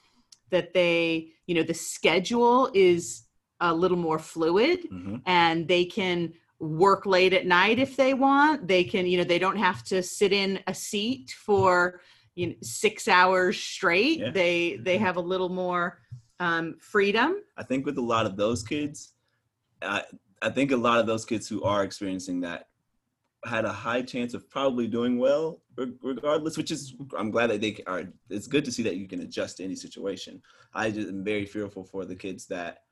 that 0.51 0.73
they 0.73 1.29
you 1.47 1.55
know 1.55 1.63
the 1.63 1.75
schedule 1.75 2.71
is 2.73 3.26
a 3.61 3.75
little 3.75 3.97
more 3.97 4.19
fluid 4.19 4.81
Mhm. 4.91 5.23
and 5.27 5.67
they 5.69 5.85
can 5.85 6.33
work 6.59 7.05
late 7.07 7.33
at 7.33 7.47
night 7.47 7.79
if 7.79 7.97
they 7.97 8.15
want 8.15 8.67
they 8.67 8.83
can 8.85 9.07
you 9.07 9.19
know 9.19 9.25
they 9.25 9.39
don't 9.39 9.57
have 9.57 9.83
to 9.85 10.03
sit 10.03 10.33
in 10.33 10.59
a 10.67 10.75
seat 10.75 11.31
for 11.31 12.01
you 12.35 12.47
know 12.49 12.55
6 12.63 13.09
hours 13.09 13.59
straight 13.59 14.19
Yeah. 14.21 14.31
they 14.31 14.77
they 14.77 14.99
have 14.99 15.17
a 15.17 15.21
little 15.21 15.49
more 15.51 16.01
um 16.41 16.77
freedom 16.81 17.37
I 17.57 17.63
think 17.63 17.85
with 17.87 17.99
a 17.99 18.03
lot 18.03 18.27
of 18.27 18.37
those 18.37 18.63
kids, 18.63 19.13
I, 19.83 20.05
I 20.43 20.51
think 20.51 20.71
a 20.73 20.77
lot 20.77 20.99
of 21.01 21.07
those 21.07 21.25
kids 21.25 21.49
who 21.49 21.63
are 21.63 21.83
experiencing 21.85 22.41
that 22.41 22.69
had 23.45 23.65
a 23.65 23.73
high 23.73 24.03
chance 24.03 24.35
of 24.35 24.49
probably 24.51 24.87
doing 24.87 25.19
well 25.19 25.63
regardless, 26.03 26.57
which 26.57 26.71
is, 26.71 26.95
I'm 27.17 27.31
glad 27.31 27.51
that 27.51 27.61
they 27.61 27.83
are, 27.87 28.05
it's 28.31 28.47
good 28.47 28.65
to 28.65 28.73
see 28.73 28.83
that 28.85 28.97
you 28.97 29.07
can 29.07 29.21
adjust 29.21 29.59
to 29.59 29.65
any 29.65 29.77
situation. 29.77 30.43
I 30.75 30.91
just 30.91 31.09
am 31.09 31.23
very 31.23 31.45
fearful 31.47 31.85
for 31.85 32.05
the 32.07 32.17
kids 32.17 32.47
that 32.47 32.85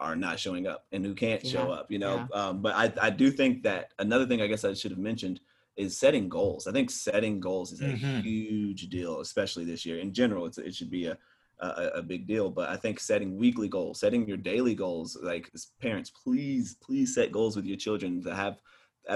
are 0.00 0.16
not 0.16 0.38
showing 0.38 0.66
up 0.66 0.84
and 0.92 1.04
who 1.04 1.14
can't 1.14 1.46
show 1.46 1.70
up, 1.70 1.90
you 1.90 1.98
know? 1.98 2.26
Um, 2.34 2.62
but 2.62 2.74
I, 2.74 2.92
I 3.06 3.10
do 3.10 3.30
think 3.30 3.62
that 3.62 3.92
another 3.98 4.26
thing 4.26 4.42
I 4.42 4.46
guess 4.46 4.64
I 4.64 4.74
should 4.74 4.90
have 4.90 5.00
mentioned 5.00 5.40
is 5.76 5.96
setting 5.98 6.28
goals. 6.28 6.66
I 6.66 6.72
think 6.72 6.90
setting 6.90 7.40
goals 7.40 7.72
is 7.72 7.80
a 7.80 7.84
Mhm. 7.84 8.22
huge 8.22 8.88
deal, 8.88 9.20
especially 9.20 9.64
this 9.64 9.84
year. 9.86 9.98
In 9.98 10.12
general, 10.12 10.46
it's, 10.46 10.58
it 10.58 10.74
should 10.74 10.90
be 10.90 11.06
a, 11.06 11.18
a, 11.60 11.90
a 11.96 12.02
big 12.02 12.26
deal. 12.26 12.50
But 12.50 12.68
I 12.68 12.76
think 12.76 13.00
setting 13.00 13.36
weekly 13.36 13.68
goals, 13.68 14.00
setting 14.00 14.26
your 14.28 14.36
daily 14.36 14.74
goals, 14.74 15.18
like 15.22 15.50
as 15.54 15.68
parents, 15.80 16.10
please, 16.10 16.76
please 16.82 17.14
set 17.14 17.32
goals 17.32 17.56
with 17.56 17.64
your 17.66 17.76
children 17.76 18.22
to 18.24 18.34
have 18.34 18.60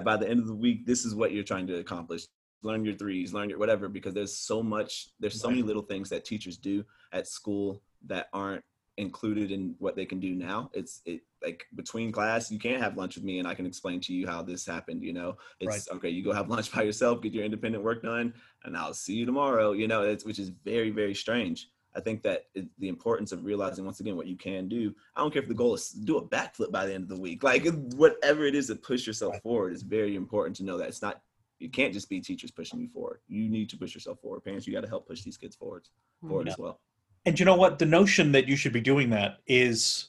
by 0.05 0.17
the 0.17 0.29
end 0.29 0.39
of 0.41 0.47
the 0.47 0.55
week, 0.55 0.87
this 0.87 1.05
is 1.05 1.15
what 1.17 1.33
you're 1.33 1.43
trying 1.43 1.67
to 1.67 1.79
accomplish. 1.79 2.23
Learn 2.63 2.85
your 2.85 2.95
threes, 2.95 3.35
learn 3.35 3.49
your 3.51 3.59
whatever, 3.59 3.89
because 3.89 4.15
there's 4.15 4.37
so 4.37 4.63
much, 4.63 5.09
there's 5.19 5.41
so 5.41 5.49
many 5.49 5.63
little 5.63 5.83
things 5.83 6.09
that 6.11 6.25
teachers 6.25 6.57
do 6.57 6.85
at 7.13 7.27
school 7.27 7.83
that 8.07 8.29
aren't 8.33 8.63
included 9.01 9.51
in 9.51 9.75
what 9.79 9.97
they 9.97 10.05
can 10.07 10.21
do 10.21 10.35
now. 10.35 10.71
It's 10.73 11.03
it 11.07 11.23
like 11.43 11.67
between 11.75 12.13
class, 12.13 12.51
you 12.51 12.59
can't 12.59 12.83
have 12.83 12.97
lunch 12.97 13.15
with 13.17 13.25
me 13.25 13.39
and 13.39 13.49
I 13.49 13.55
can 13.55 13.67
explain 13.67 14.01
to 14.03 14.13
you 14.13 14.27
how 14.27 14.43
this 14.43 14.67
happened. 14.67 15.03
You 15.03 15.13
know, 15.15 15.37
it's 15.59 15.91
okay, 15.91 16.11
you 16.11 16.23
go 16.23 16.33
have 16.33 16.49
lunch 16.51 16.73
by 16.73 16.83
yourself, 16.83 17.23
get 17.23 17.33
your 17.33 17.45
independent 17.45 17.83
work 17.83 18.03
done, 18.03 18.35
and 18.65 18.77
I'll 18.77 18.95
see 18.95 19.15
you 19.15 19.27
tomorrow. 19.27 19.73
You 19.73 19.89
know, 19.89 20.03
it's 20.03 20.25
which 20.25 20.39
is 20.39 20.51
very, 20.51 20.91
very 20.91 21.15
strange. 21.15 21.69
I 21.97 22.01
think 22.01 22.23
that 22.23 22.47
it, 22.55 22.69
the 22.79 22.89
importance 22.89 23.33
of 23.33 23.45
realizing 23.45 23.85
once 23.85 23.99
again 24.01 24.17
what 24.17 24.29
you 24.29 24.37
can 24.37 24.69
do. 24.69 24.95
I 25.17 25.21
don't 25.21 25.33
care 25.33 25.43
if 25.43 25.49
the 25.49 25.55
goal 25.55 25.75
is 25.75 25.91
to 25.91 26.01
do 26.01 26.19
a 26.19 26.27
backflip 26.27 26.71
by 26.71 26.87
the 26.87 26.95
end 26.95 27.03
of 27.03 27.09
the 27.09 27.21
week. 27.21 27.43
Like 27.43 27.67
whatever 27.97 28.45
it 28.45 28.55
is 28.55 28.69
to 28.69 28.77
push 28.77 29.07
yourself 29.07 29.33
Right. 29.33 29.43
forward 29.43 29.73
is 29.73 29.83
very 29.83 30.15
important 30.15 30.57
to 30.57 30.65
know 30.65 30.79
that 30.79 30.89
it's 30.89 31.03
not. 31.03 31.23
You 31.59 31.69
can't 31.69 31.93
just 31.93 32.09
be 32.09 32.21
teachers 32.21 32.51
pushing 32.51 32.81
you 32.81 32.89
forward. 32.89 33.21
You 33.29 33.49
need 33.51 33.69
to 33.71 33.77
push 33.77 33.93
yourself 33.95 34.21
forward. 34.21 34.45
Parents, 34.45 34.67
you 34.67 34.73
got 34.73 34.83
to 34.83 34.89
help 34.89 35.07
push 35.09 35.23
these 35.23 35.37
kids 35.37 35.57
forward, 35.57 35.83
mm-hmm. 35.85 36.29
forward 36.29 36.47
Yeah. 36.47 36.53
as 36.53 36.59
well. 36.59 36.81
And 37.27 37.39
you 37.39 37.45
know 37.45 37.57
what? 37.57 37.79
The 37.79 37.87
notion 37.87 38.33
that 38.33 38.49
you 38.49 38.57
should 38.57 38.73
be 38.73 38.81
doing 38.81 39.11
that 39.11 39.39
is, 39.47 40.09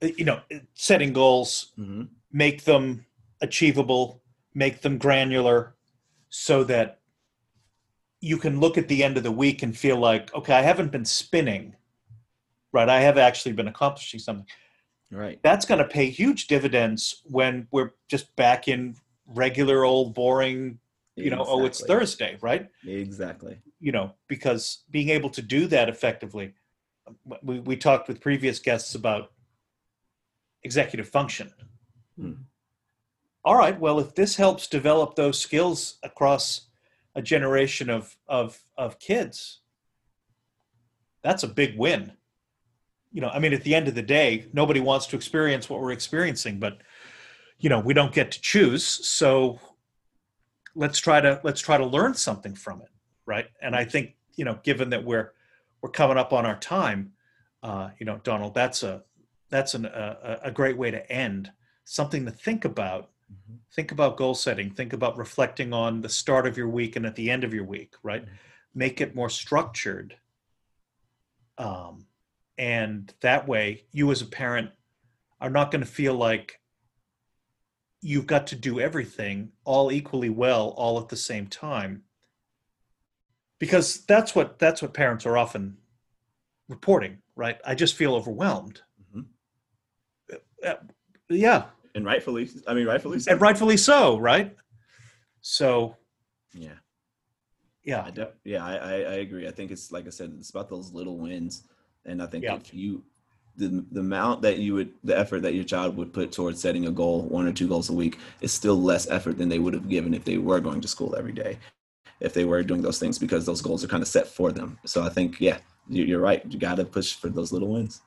you 0.00 0.24
know, 0.24 0.40
setting 0.74 1.12
goals, 1.12 1.72
Mm-hmm. 1.78 2.04
make 2.32 2.64
them 2.64 3.04
achievable, 3.40 4.22
make 4.54 4.80
them 4.80 4.98
granular, 4.98 5.74
so 6.30 6.64
that 6.64 7.00
you 8.20 8.36
can 8.36 8.60
look 8.60 8.76
at 8.76 8.88
the 8.88 9.04
end 9.04 9.16
of 9.16 9.22
the 9.22 9.30
week 9.30 9.62
and 9.62 9.76
feel 9.76 9.96
like, 9.96 10.34
okay, 10.34 10.54
I 10.54 10.62
haven't 10.62 10.90
been 10.90 11.04
spinning, 11.04 11.76
right? 12.72 12.88
I 12.88 13.00
have 13.00 13.16
actually 13.18 13.52
been 13.52 13.68
accomplishing 13.68 14.18
something. 14.20 14.46
Right. 15.10 15.38
That's 15.42 15.64
going 15.64 15.78
to 15.78 15.86
pay 15.86 16.06
huge 16.10 16.48
dividends 16.48 17.22
when 17.24 17.66
we're 17.70 17.92
just 18.08 18.34
back 18.36 18.68
in 18.68 18.96
regular 19.26 19.84
old 19.84 20.14
boring 20.14 20.80
you 21.24 21.30
know 21.30 21.44
oh 21.46 21.64
it's 21.64 21.84
thursday 21.84 22.36
right 22.40 22.68
Exactly. 22.86 23.58
you 23.80 23.92
know 23.92 24.12
because 24.28 24.84
being 24.90 25.08
able 25.10 25.30
to 25.30 25.42
do 25.42 25.66
that 25.66 25.88
effectively 25.88 26.54
we, 27.42 27.60
we 27.60 27.76
talked 27.76 28.08
with 28.08 28.20
previous 28.20 28.58
guests 28.58 28.94
about 28.94 29.32
executive 30.62 31.08
function 31.08 31.52
Hmm. 32.18 32.32
all 33.44 33.56
right 33.56 33.78
well 33.78 34.00
if 34.00 34.14
this 34.16 34.34
helps 34.36 34.66
develop 34.66 35.14
those 35.14 35.38
skills 35.38 35.98
across 36.02 36.62
a 37.14 37.22
generation 37.22 37.88
of 37.90 38.16
of 38.26 38.58
of 38.76 38.98
kids 38.98 39.60
that's 41.22 41.44
a 41.44 41.48
big 41.48 41.76
win 41.78 42.12
you 43.12 43.20
know 43.20 43.28
i 43.28 43.38
mean 43.38 43.52
at 43.52 43.62
the 43.62 43.74
end 43.74 43.86
of 43.88 43.94
the 43.94 44.02
day 44.02 44.46
nobody 44.52 44.80
wants 44.80 45.06
to 45.06 45.16
experience 45.16 45.70
what 45.70 45.80
we're 45.80 45.92
experiencing 45.92 46.58
but 46.58 46.78
you 47.60 47.68
know 47.68 47.78
we 47.80 47.94
don't 47.94 48.12
get 48.12 48.32
to 48.32 48.40
choose 48.40 48.84
so 48.84 49.60
let's 50.78 50.98
try 50.98 51.20
to 51.20 51.40
let's 51.42 51.60
try 51.60 51.76
to 51.76 51.86
learn 51.86 52.14
something 52.14 52.54
from 52.54 52.80
it 52.80 52.92
right? 53.26 53.46
And 53.60 53.76
i 53.76 53.84
think 53.84 54.16
you 54.36 54.44
know 54.46 54.58
given 54.62 54.88
that 54.90 55.04
we're 55.04 55.32
we're 55.82 55.90
coming 55.90 56.16
up 56.16 56.32
on 56.32 56.46
our 56.46 56.58
time 56.58 57.12
uh 57.62 57.90
you 57.98 58.06
know 58.06 58.18
donald 58.22 58.54
that's 58.54 58.82
a 58.82 59.02
that's 59.50 59.74
an, 59.74 59.84
a, 59.86 60.40
a 60.44 60.50
great 60.50 60.76
way 60.76 60.90
to 60.90 61.10
end. 61.10 61.50
Something 61.84 62.24
to 62.26 62.30
think 62.30 62.64
about. 62.64 63.10
Mhm. 63.32 63.58
think 63.74 63.92
about 63.92 64.16
goal 64.16 64.34
setting. 64.34 64.70
Think 64.70 64.92
about 64.94 65.18
reflecting 65.18 65.72
on 65.72 66.00
the 66.00 66.08
start 66.08 66.46
of 66.46 66.56
your 66.56 66.68
week 66.68 66.96
and 66.96 67.04
at 67.06 67.14
the 67.16 67.30
end 67.30 67.44
of 67.44 67.52
your 67.52 67.64
week 67.64 67.92
right? 68.02 68.24
Mhm. 68.24 68.28
make 68.74 69.00
it 69.00 69.14
more 69.14 69.30
structured 69.30 70.16
um, 71.58 72.06
and 72.56 73.12
that 73.20 73.46
way 73.48 73.84
you 73.92 74.10
as 74.10 74.22
a 74.22 74.26
parent 74.26 74.70
are 75.40 75.50
not 75.50 75.70
going 75.70 75.84
to 75.84 75.90
feel 76.00 76.14
like 76.14 76.57
you've 78.00 78.26
got 78.26 78.46
to 78.46 78.56
do 78.56 78.78
everything 78.80 79.50
all 79.64 79.90
equally 79.90 80.28
well 80.30 80.68
all 80.76 81.00
at 81.00 81.08
the 81.08 81.16
same 81.16 81.46
time 81.46 82.02
because 83.58 84.04
that's 84.06 84.34
what 84.34 84.58
that's 84.58 84.80
what 84.82 84.94
parents 84.94 85.26
are 85.26 85.36
often 85.36 85.76
reporting 86.68 87.18
right 87.34 87.58
i 87.64 87.74
just 87.74 87.94
feel 87.94 88.14
overwhelmed 88.14 88.82
Mhm. 89.14 89.24
Uh, 90.64 90.74
yeah 91.28 91.66
And 91.94 92.04
rightfully, 92.04 92.48
I 92.66 92.74
mean, 92.74 92.86
rightfully 92.86 93.18
so. 93.20 93.32
and 93.32 93.40
rightfully 93.40 93.76
so 93.76 94.18
right 94.18 94.54
so 95.40 95.96
Yeah. 96.52 96.78
yeah 97.82 98.02
I 98.04 98.10
de- 98.10 98.32
yeah, 98.44 98.64
I, 98.64 98.74
I, 98.76 98.92
I 98.92 99.14
agree. 99.26 99.48
I 99.48 99.50
think 99.50 99.70
it's 99.70 99.90
like 99.90 100.06
I 100.06 100.10
said, 100.10 100.32
it's 100.38 100.50
about 100.50 100.68
those 100.68 100.92
little 100.92 101.16
wins, 101.18 101.64
and 102.04 102.22
I 102.22 102.26
think 102.26 102.44
Yeah. 102.44 102.56
if 102.56 102.72
you 102.74 103.02
the 103.58 103.84
the 103.92 104.00
amount 104.00 104.40
that 104.42 104.58
you 104.58 104.74
would 104.74 104.90
the 105.04 105.18
effort 105.18 105.42
that 105.42 105.54
your 105.54 105.64
child 105.64 105.96
would 105.96 106.12
put 106.12 106.32
towards 106.32 106.60
setting 106.60 106.86
a 106.86 106.90
goal, 106.90 107.22
one 107.24 107.46
or 107.46 107.52
two 107.52 107.68
goals 107.68 107.90
a 107.90 107.92
week, 107.92 108.18
is 108.40 108.52
still 108.52 108.80
less 108.80 109.08
effort 109.10 109.36
than 109.36 109.48
they 109.48 109.58
would 109.58 109.74
have 109.74 109.88
given 109.88 110.14
if 110.14 110.24
they 110.24 110.38
were 110.38 110.60
going 110.60 110.80
to 110.80 110.88
school 110.88 111.14
every 111.16 111.32
day, 111.32 111.58
if 112.20 112.32
they 112.32 112.44
were 112.44 112.62
doing 112.62 112.82
those 112.82 112.98
things 112.98 113.18
because 113.18 113.44
those 113.44 113.60
goals 113.60 113.84
are 113.84 113.88
kind 113.88 114.02
of 114.02 114.08
set 114.08 114.26
for 114.28 114.52
them. 114.52 114.78
So 114.86 115.02
I 115.02 115.08
think 115.08 115.40
yeah, 115.40 115.58
you- 115.88 116.04
you're 116.04 116.20
right. 116.20 116.42
You 116.48 116.58
got 116.58 116.76
to 116.76 116.84
push 116.84 117.14
for 117.14 117.28
those 117.28 117.52
little 117.52 117.68
wins. 117.74 118.00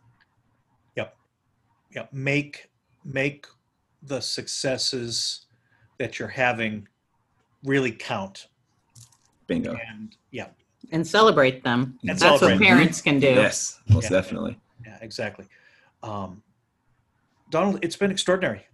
Yep 0.96 1.16
yeah 1.96 2.06
make 2.14 2.70
make 3.04 3.46
the 4.04 4.22
successes 4.22 5.46
that 6.00 6.18
you're 6.18 6.28
having 6.30 6.88
really 7.64 7.92
count 7.92 8.48
Bingo. 9.48 9.78
and 9.90 10.16
yeah 10.32 10.48
And 10.92 11.06
celebrate 11.06 11.64
them. 11.64 12.00
And 12.02 12.10
That's 12.12 12.22
celebrate. 12.22 12.54
what 12.54 12.62
parents 12.64 13.02
can 13.02 13.20
do. 13.20 13.28
Yes, 13.28 13.80
most 13.90 14.06
Yeah. 14.06 14.10
definitely. 14.18 14.58
Yeah 14.86 14.98
exactly 15.02 15.46
um 16.04 16.42
donald 17.50 17.80
it's 17.82 17.96
been 17.96 18.12
extraordinary 18.12 18.66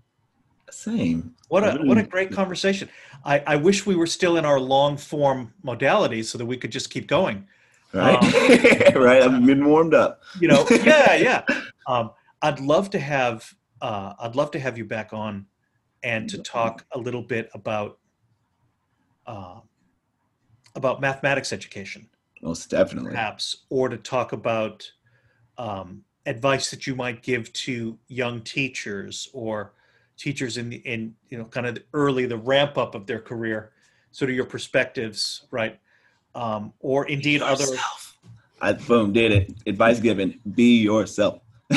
Same. 0.70 1.34
what 1.50 1.64
a 1.64 1.78
what 1.84 1.98
a 1.98 2.04
great 2.04 2.32
conversation 2.32 2.90
i 3.26 3.40
i 3.48 3.56
wish 3.56 3.86
we 3.86 3.96
were 3.96 4.08
still 4.08 4.38
in 4.38 4.46
our 4.46 4.60
long 4.60 4.98
form 4.98 5.54
modality 5.64 6.22
so 6.24 6.38
that 6.38 6.46
we 6.46 6.58
could 6.58 6.72
just 6.72 6.90
keep 6.90 7.08
going 7.08 7.48
Right. 7.94 8.22
Um, 8.22 9.02
right. 9.02 9.24
I've 9.24 9.46
been 9.46 9.66
warmed 9.66 9.94
up. 9.94 10.22
you 10.42 10.50
know 10.50 10.66
yeah 10.84 11.16
yeah 11.16 11.44
um 11.88 12.12
i'd 12.42 12.60
love 12.60 12.90
to 12.90 13.00
have 13.00 13.54
uh 13.82 14.14
i'd 14.20 14.36
love 14.36 14.52
to 14.52 14.60
have 14.60 14.78
you 14.78 14.84
back 14.84 15.14
on 15.14 15.46
and 16.04 16.30
to 16.30 16.38
talk 16.40 16.86
a 16.92 17.00
little 17.00 17.22
bit 17.22 17.50
about 17.54 17.98
uh, 19.26 19.60
about 20.76 21.02
mathematics 21.02 21.52
education 21.52 22.08
Most 22.42 22.70
definitely. 22.70 23.12
perhaps 23.12 23.64
or 23.70 23.90
to 23.90 23.98
talk 23.98 24.32
about 24.34 24.90
um, 25.58 26.04
advice 26.26 26.70
that 26.72 26.86
you 26.88 26.96
might 26.96 27.22
give 27.22 27.52
to 27.54 27.98
young 28.08 28.42
teachers 28.42 29.30
or 29.34 29.74
teachers 30.18 30.58
in 30.58 30.70
the 30.70 30.78
in 30.78 31.16
you 31.30 31.38
know 31.38 31.46
kind 31.46 31.68
of 31.68 31.78
early 31.94 32.26
the 32.26 32.38
ramp 32.38 32.78
up 32.78 32.96
of 32.96 33.06
their 33.06 33.20
career 33.20 33.72
sort 34.12 34.30
of 34.30 34.36
your 34.36 34.46
perspectives 34.46 35.46
right 35.52 35.80
um, 36.36 36.74
or 36.80 37.08
indeed 37.08 37.42
other 37.42 37.66
I 38.62 38.74
boom 38.74 39.14
did 39.14 39.32
it. 39.32 39.54
Advice 39.68 40.00
given: 40.00 40.40
be 40.56 40.80
yourself. 40.80 41.42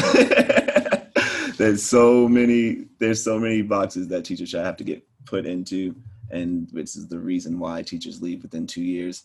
there's 1.56 1.82
so 1.82 2.28
many. 2.28 2.86
There's 2.98 3.22
so 3.22 3.38
many 3.38 3.62
boxes 3.62 4.08
that 4.08 4.24
teachers 4.24 4.48
should 4.48 4.64
have 4.64 4.76
to 4.78 4.84
get 4.84 5.06
put 5.26 5.46
into, 5.46 5.94
and 6.30 6.68
which 6.72 6.96
is 6.96 7.08
the 7.08 7.18
reason 7.18 7.58
why 7.58 7.82
teachers 7.82 8.22
leave 8.22 8.42
within 8.42 8.66
two 8.66 8.82
years. 8.82 9.24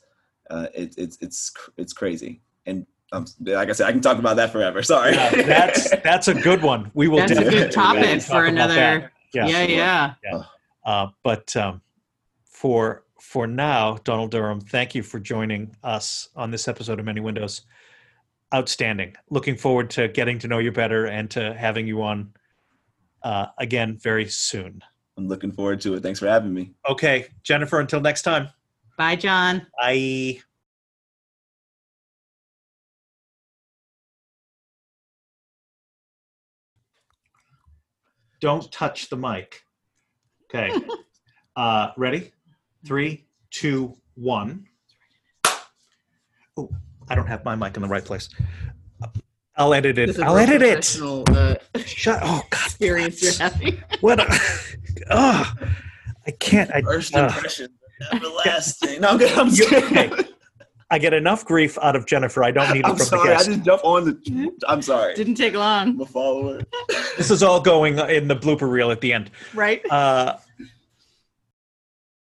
Uh, 0.49 0.67
it, 0.73 0.95
it's 0.97 1.17
it's 1.21 1.53
it's 1.77 1.93
crazy, 1.93 2.41
and 2.65 2.85
um, 3.15 3.25
like 3.41 3.69
I 3.69 3.71
said, 3.71 3.87
I 3.87 3.91
can 3.91 4.01
talk 4.01 4.17
about 4.17 4.35
that 4.37 4.51
forever. 4.51 4.83
Sorry. 4.83 5.13
Yeah, 5.13 5.29
that's 5.43 5.89
that's 6.03 6.27
a 6.27 6.33
good 6.33 6.61
one 6.61 6.91
we 6.93 7.07
will 7.07 7.25
do. 7.25 7.35
That's 7.35 7.47
a 7.47 7.49
good 7.49 7.71
topic 7.71 8.19
talk 8.19 8.21
for 8.21 8.45
about 8.45 8.67
that. 8.69 8.93
another. 8.95 9.11
Yeah. 9.33 9.47
Yeah, 9.47 10.13
yeah. 10.23 10.43
Uh, 10.85 11.07
but 11.23 11.55
um, 11.55 11.81
for 12.45 13.03
for 13.19 13.47
now, 13.47 13.97
Donald 14.03 14.31
Durham, 14.31 14.61
thank 14.61 14.95
you 14.95 15.03
for 15.03 15.19
joining 15.19 15.75
us 15.83 16.29
on 16.35 16.51
this 16.51 16.67
episode 16.67 16.99
of 16.99 17.05
Many 17.05 17.19
Windows. 17.21 17.61
Outstanding. 18.53 19.15
Looking 19.29 19.57
forward 19.57 19.89
to 19.91 20.07
getting 20.07 20.39
to 20.39 20.47
know 20.47 20.59
you 20.59 20.71
better 20.71 21.07
and 21.07 21.29
to 21.31 21.53
having 21.53 21.87
you 21.87 22.03
on 22.03 22.31
uh, 23.23 23.47
again 23.57 23.97
very 23.97 24.27
soon. 24.27 24.81
I'm 25.17 25.27
looking 25.27 25.51
forward 25.51 25.81
to 25.81 25.95
it. 25.95 26.03
Thanks 26.03 26.19
for 26.19 26.27
having 26.27 26.53
me. 26.53 26.73
Okay, 26.87 27.27
Jennifer. 27.43 27.79
Until 27.79 28.01
next 28.01 28.21
time. 28.21 28.49
Bye, 28.97 29.15
John. 29.15 29.67
Bye. 29.77 30.39
Don't 38.39 38.71
touch 38.71 39.09
the 39.09 39.17
mic. 39.17 39.63
Okay. 40.43 40.71
uh, 41.55 41.91
ready? 41.97 42.31
Three, 42.85 43.25
two, 43.51 43.95
one. 44.15 44.67
Oh, 46.57 46.69
I 47.09 47.15
don't 47.15 47.27
have 47.27 47.43
my 47.43 47.55
mic 47.55 47.75
in 47.75 47.81
the 47.81 47.87
right 47.87 48.05
place. 48.05 48.29
I'll 49.57 49.73
edit 49.73 49.97
it. 49.97 50.19
I'll 50.19 50.37
edit 50.37 50.61
it. 50.61 50.99
Uh, 51.01 51.55
Shut. 51.85 52.19
Oh 52.21 52.43
God. 52.49 52.65
experience 52.65 53.23
you're 53.23 53.33
having. 53.33 53.81
What? 54.01 54.19
A, 54.19 54.39
oh, 55.11 55.53
I 56.27 56.31
can't. 56.31 56.69
I, 56.71 56.81
First 56.81 57.15
uh, 57.15 57.31
impression, 57.33 57.69
everlasting. 58.11 59.01
No, 59.01 59.09
I'm 59.09 59.17
good. 59.17 59.31
I'm 59.37 59.47
okay. 59.47 60.11
I 60.91 60.99
get 60.99 61.13
enough 61.13 61.45
grief 61.45 61.77
out 61.81 61.95
of 61.95 62.05
Jennifer. 62.05 62.43
I 62.43 62.51
don't 62.51 62.71
need 62.71 62.81
it 62.81 62.85
I'm 62.85 62.91
from 62.91 62.97
the 62.99 63.05
sorry. 63.05 63.29
I 63.29 63.33
guest. 63.33 63.45
just 63.47 63.63
jump 63.63 63.83
on 63.83 64.05
the. 64.05 64.51
I'm 64.67 64.81
sorry. 64.83 65.15
Didn't 65.15 65.35
take 65.35 65.53
long, 65.55 65.89
I'm 65.89 66.01
a 66.01 66.05
follower. 66.05 66.61
This 67.17 67.31
is 67.31 67.41
all 67.41 67.59
going 67.59 67.97
in 67.97 68.27
the 68.27 68.35
blooper 68.35 68.69
reel 68.69 68.91
at 68.91 69.01
the 69.01 69.11
end. 69.13 69.31
right? 69.55 69.81
Uh, 69.91 70.37